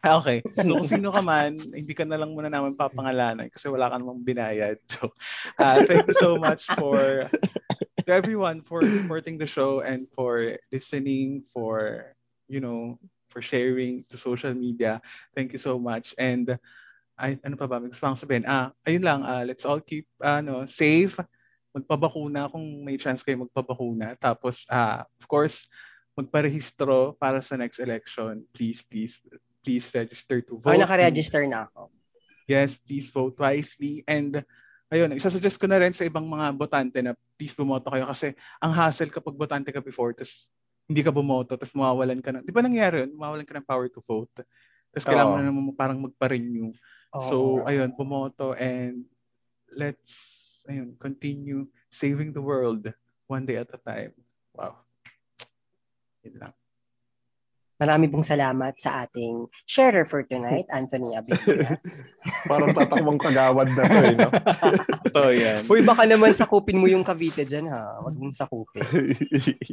[0.00, 0.40] Ah, Okay.
[0.64, 4.00] So kung sino ka man, hindi ka na lang muna namin papangalanan kasi wala ka
[4.00, 4.80] namang binayad.
[4.96, 5.12] So
[5.60, 7.28] uh, thank you so much for
[8.06, 12.10] to everyone for supporting the show and for listening, for
[12.48, 12.96] you know,
[13.28, 15.04] for sharing to social media.
[15.36, 16.16] Thank you so much.
[16.16, 16.58] And
[17.20, 17.76] ay, ano pa ba?
[17.76, 18.48] May gusto sabihin.
[18.48, 19.20] Ah, ayun lang.
[19.22, 21.20] ah, let's all keep ano, safe.
[21.76, 24.16] Magpabakuna kung may chance kayo magpabakuna.
[24.16, 25.68] Tapos, ah, of course,
[26.16, 28.42] magparehistro para sa next election.
[28.56, 29.20] Please, please,
[29.60, 30.72] please register to vote.
[30.72, 31.92] Or naka-register na ako.
[32.50, 34.02] Yes, please vote wisely.
[34.08, 34.42] And
[34.90, 38.74] ayun, isasuggest ko na rin sa ibang mga botante na please bumoto kayo kasi ang
[38.74, 40.50] hassle kapag botante ka before tapos
[40.90, 43.14] hindi ka bumoto tapos mawawalan ka ng, di ba nangyari yun?
[43.14, 44.42] Mawawalan ka ng power to vote.
[44.90, 46.74] Tapos kailangan na naman parang magpa-renew.
[47.30, 49.06] So, ayun, bumoto and
[49.70, 52.90] let's, ayun, continue saving the world
[53.30, 54.10] one day at a time.
[54.50, 54.82] Wow.
[56.26, 56.54] Yun lang.
[57.80, 61.80] Marami pong salamat sa ating sharer for tonight, Anthony Abelina.
[62.50, 64.30] Parang tatakbong kagawad na to, eh, no?
[65.08, 65.60] Ito yan.
[65.64, 68.04] Uy, baka naman sakupin mo yung Cavite dyan ha.
[68.04, 68.84] Huwag mong sakupin.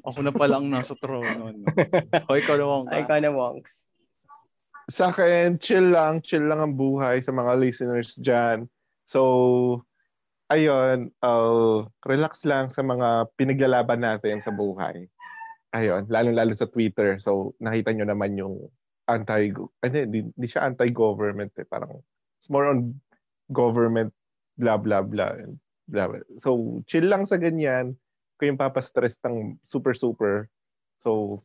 [0.08, 1.51] Ako na pala ang nasa trono.
[1.51, 1.68] No?
[2.32, 3.20] O, ikaw naman Ay, ka.
[3.20, 3.91] ikaw na, Wongs.
[4.88, 6.24] sa akin, chill lang.
[6.24, 8.72] Chill lang ang buhay sa mga listeners dyan.
[9.03, 9.84] So,
[10.47, 15.12] ayun, uh, relax lang sa mga pinaglalaban natin sa buhay.
[15.76, 17.20] Ayun, lalo-lalo sa Twitter.
[17.20, 18.55] So, nakita nyo naman yung
[19.07, 19.51] anti
[19.84, 21.68] hindi, di, di siya anti-government eh.
[21.68, 21.99] Parang,
[22.39, 22.95] it's more on
[23.51, 24.11] government,
[24.55, 25.36] blah, blah, blah.
[25.88, 26.24] blah, blah.
[26.39, 27.95] So, chill lang sa ganyan.
[28.38, 30.51] Kung yung papastress ng super, super.
[30.99, 31.41] So,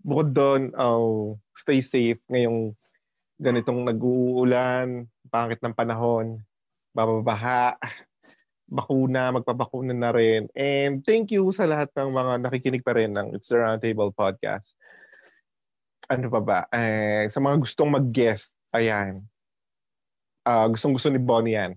[0.00, 2.72] bukod doon, uh, stay safe ngayong
[3.40, 6.40] ganitong nag-uulan, pangit ng panahon,
[6.92, 7.76] bababaha,
[8.70, 10.46] bakuna, magpabakuna na rin.
[10.54, 14.78] And thank you sa lahat ng mga nakikinig pa rin ng It's the Roundtable Podcast.
[16.06, 16.58] Ano pa ba?
[16.70, 19.26] Eh, sa mga gustong mag-guest, ayan.
[20.46, 21.72] Ah, gustong gusto ni Bonnie yan.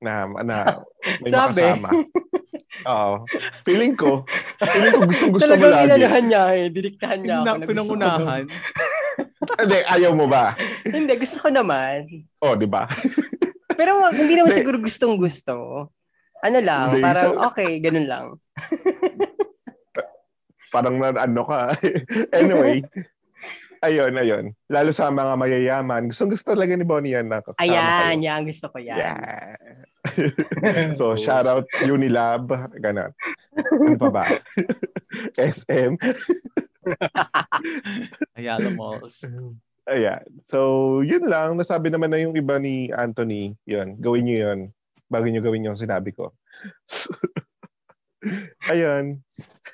[0.00, 0.84] Na, na
[1.20, 1.60] may Sabi.
[1.62, 1.88] makasama.
[2.92, 3.14] Oo.
[3.64, 4.20] Feeling ko,
[4.60, 5.86] feeling ko gustong gusto mo Talagang lagi.
[5.88, 6.66] inanuhan niya eh.
[6.68, 7.46] Didiktahan niya ako.
[7.46, 8.42] Na pinangunahan.
[9.56, 10.52] Hindi, ayaw mo ba?
[10.84, 12.28] Hindi, gusto ko naman.
[12.44, 12.84] Oh, di ba?
[13.76, 15.88] Pero hindi naman siguro gustong gusto.
[16.44, 18.26] Ano lang, Hindi, parang so- okay, ganun lang.
[20.74, 21.78] Parang na ano ka.
[22.36, 22.82] anyway,
[23.80, 24.44] ayun, ayun.
[24.66, 26.10] Lalo sa mga mayayaman.
[26.10, 28.98] Gusto gusto talaga ni Bonnie yan na Ayan, yan, gusto ko yan.
[28.98, 29.56] Yeah.
[30.98, 32.50] so, shout out Unilab.
[32.82, 33.14] Ganon.
[33.56, 34.24] Ano pa ba?
[35.38, 35.96] SM.
[38.36, 39.22] Ayala Malls.
[39.86, 40.22] Ayan.
[40.42, 41.54] So, yun lang.
[41.54, 43.54] Nasabi naman na yung iba ni Anthony.
[43.70, 43.94] Yun.
[44.02, 44.60] Gawin nyo yun.
[45.06, 46.34] Bago nyo gawin yung sinabi ko.
[48.72, 49.22] Ayun.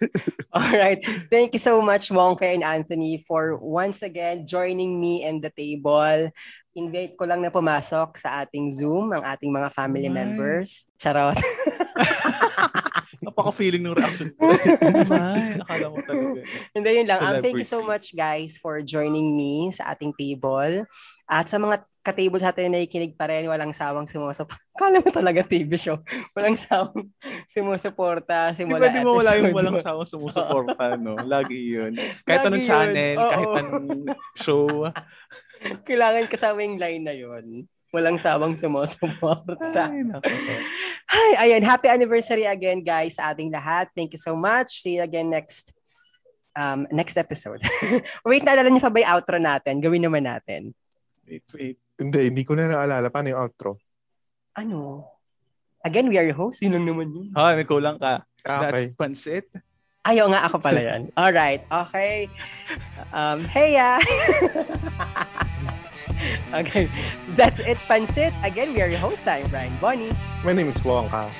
[0.56, 1.00] Alright.
[1.32, 6.28] Thank you so much, Wonka and Anthony, for once again joining me in the table.
[6.76, 10.16] Invite ko lang na pumasok sa ating Zoom ang ating mga family Ay.
[10.16, 10.88] members.
[11.00, 11.36] Charot.
[13.32, 14.52] Napaka-feeling ng reaction ko.
[15.16, 16.44] Ay, akala mo talaga.
[16.76, 17.20] Hindi, yun lang.
[17.24, 20.84] Um, thank you so much, guys, for joining me sa ating table.
[21.24, 24.60] At sa mga ka-table sa atin na nakikinig pa rin, walang sawang sumusuporta.
[24.82, 26.02] Kala mo talaga TV show.
[26.34, 27.08] Walang sawang
[27.46, 28.50] sumusuporta.
[28.52, 31.16] Di Simula ba di mo wala yung walang sawang sumusuporta, no?
[31.22, 31.94] Lagi yun.
[32.26, 32.68] Kahit Lagi anong yun.
[32.68, 33.30] channel, Oo.
[33.30, 33.88] kahit anong
[34.36, 34.66] show.
[35.86, 37.70] Kailangan kasama yung line na yun.
[37.92, 39.92] Walang sawang sumusuporta.
[39.92, 40.32] Ay, nako.
[41.12, 41.60] Hi, ayan.
[41.60, 43.92] Happy anniversary again, guys, sa ating lahat.
[43.92, 44.80] Thank you so much.
[44.80, 45.76] See you again next
[46.56, 47.60] um next episode.
[48.28, 49.84] Wait, naalala niyo pa ba yung outro natin?
[49.84, 50.72] Gawin naman natin.
[51.28, 51.78] Wait, wait.
[52.00, 53.12] Hindi, hindi ko na naalala.
[53.12, 53.76] Paano yung outro?
[54.56, 55.04] Ano?
[55.84, 56.64] Again, we are your host.
[56.64, 57.28] Yun lang naman yun.
[57.36, 58.24] Ha, may kulang ka.
[58.48, 58.86] Ah, That's okay.
[58.96, 59.46] pansit.
[60.02, 61.02] Ayaw nga ako pala yan.
[61.14, 61.62] Alright.
[61.70, 62.26] Okay.
[63.14, 64.02] Um, hey ya.
[66.54, 66.88] okay.
[67.34, 68.32] That's it, Pansit.
[68.42, 69.26] Again, we are your host.
[69.26, 70.12] I'm Brian Bonnie.
[70.44, 71.30] My name is Wongka.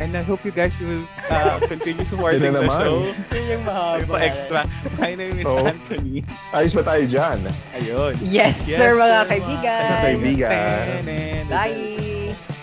[0.00, 2.80] And I hope you guys will uh, continue supporting the naman.
[2.80, 2.96] show.
[3.36, 4.08] Yun yung mahaba.
[4.08, 4.60] Pa extra.
[4.96, 5.60] My name is Oo.
[5.60, 6.24] Anthony.
[6.56, 7.38] Ayos ba tayo dyan?
[7.76, 8.16] Ayun.
[8.24, 10.00] Yes, Yes, sir, mga sir, mga kaibigan.
[10.00, 10.84] kaibigan.
[11.04, 11.44] Tenen.
[11.52, 12.59] Bye.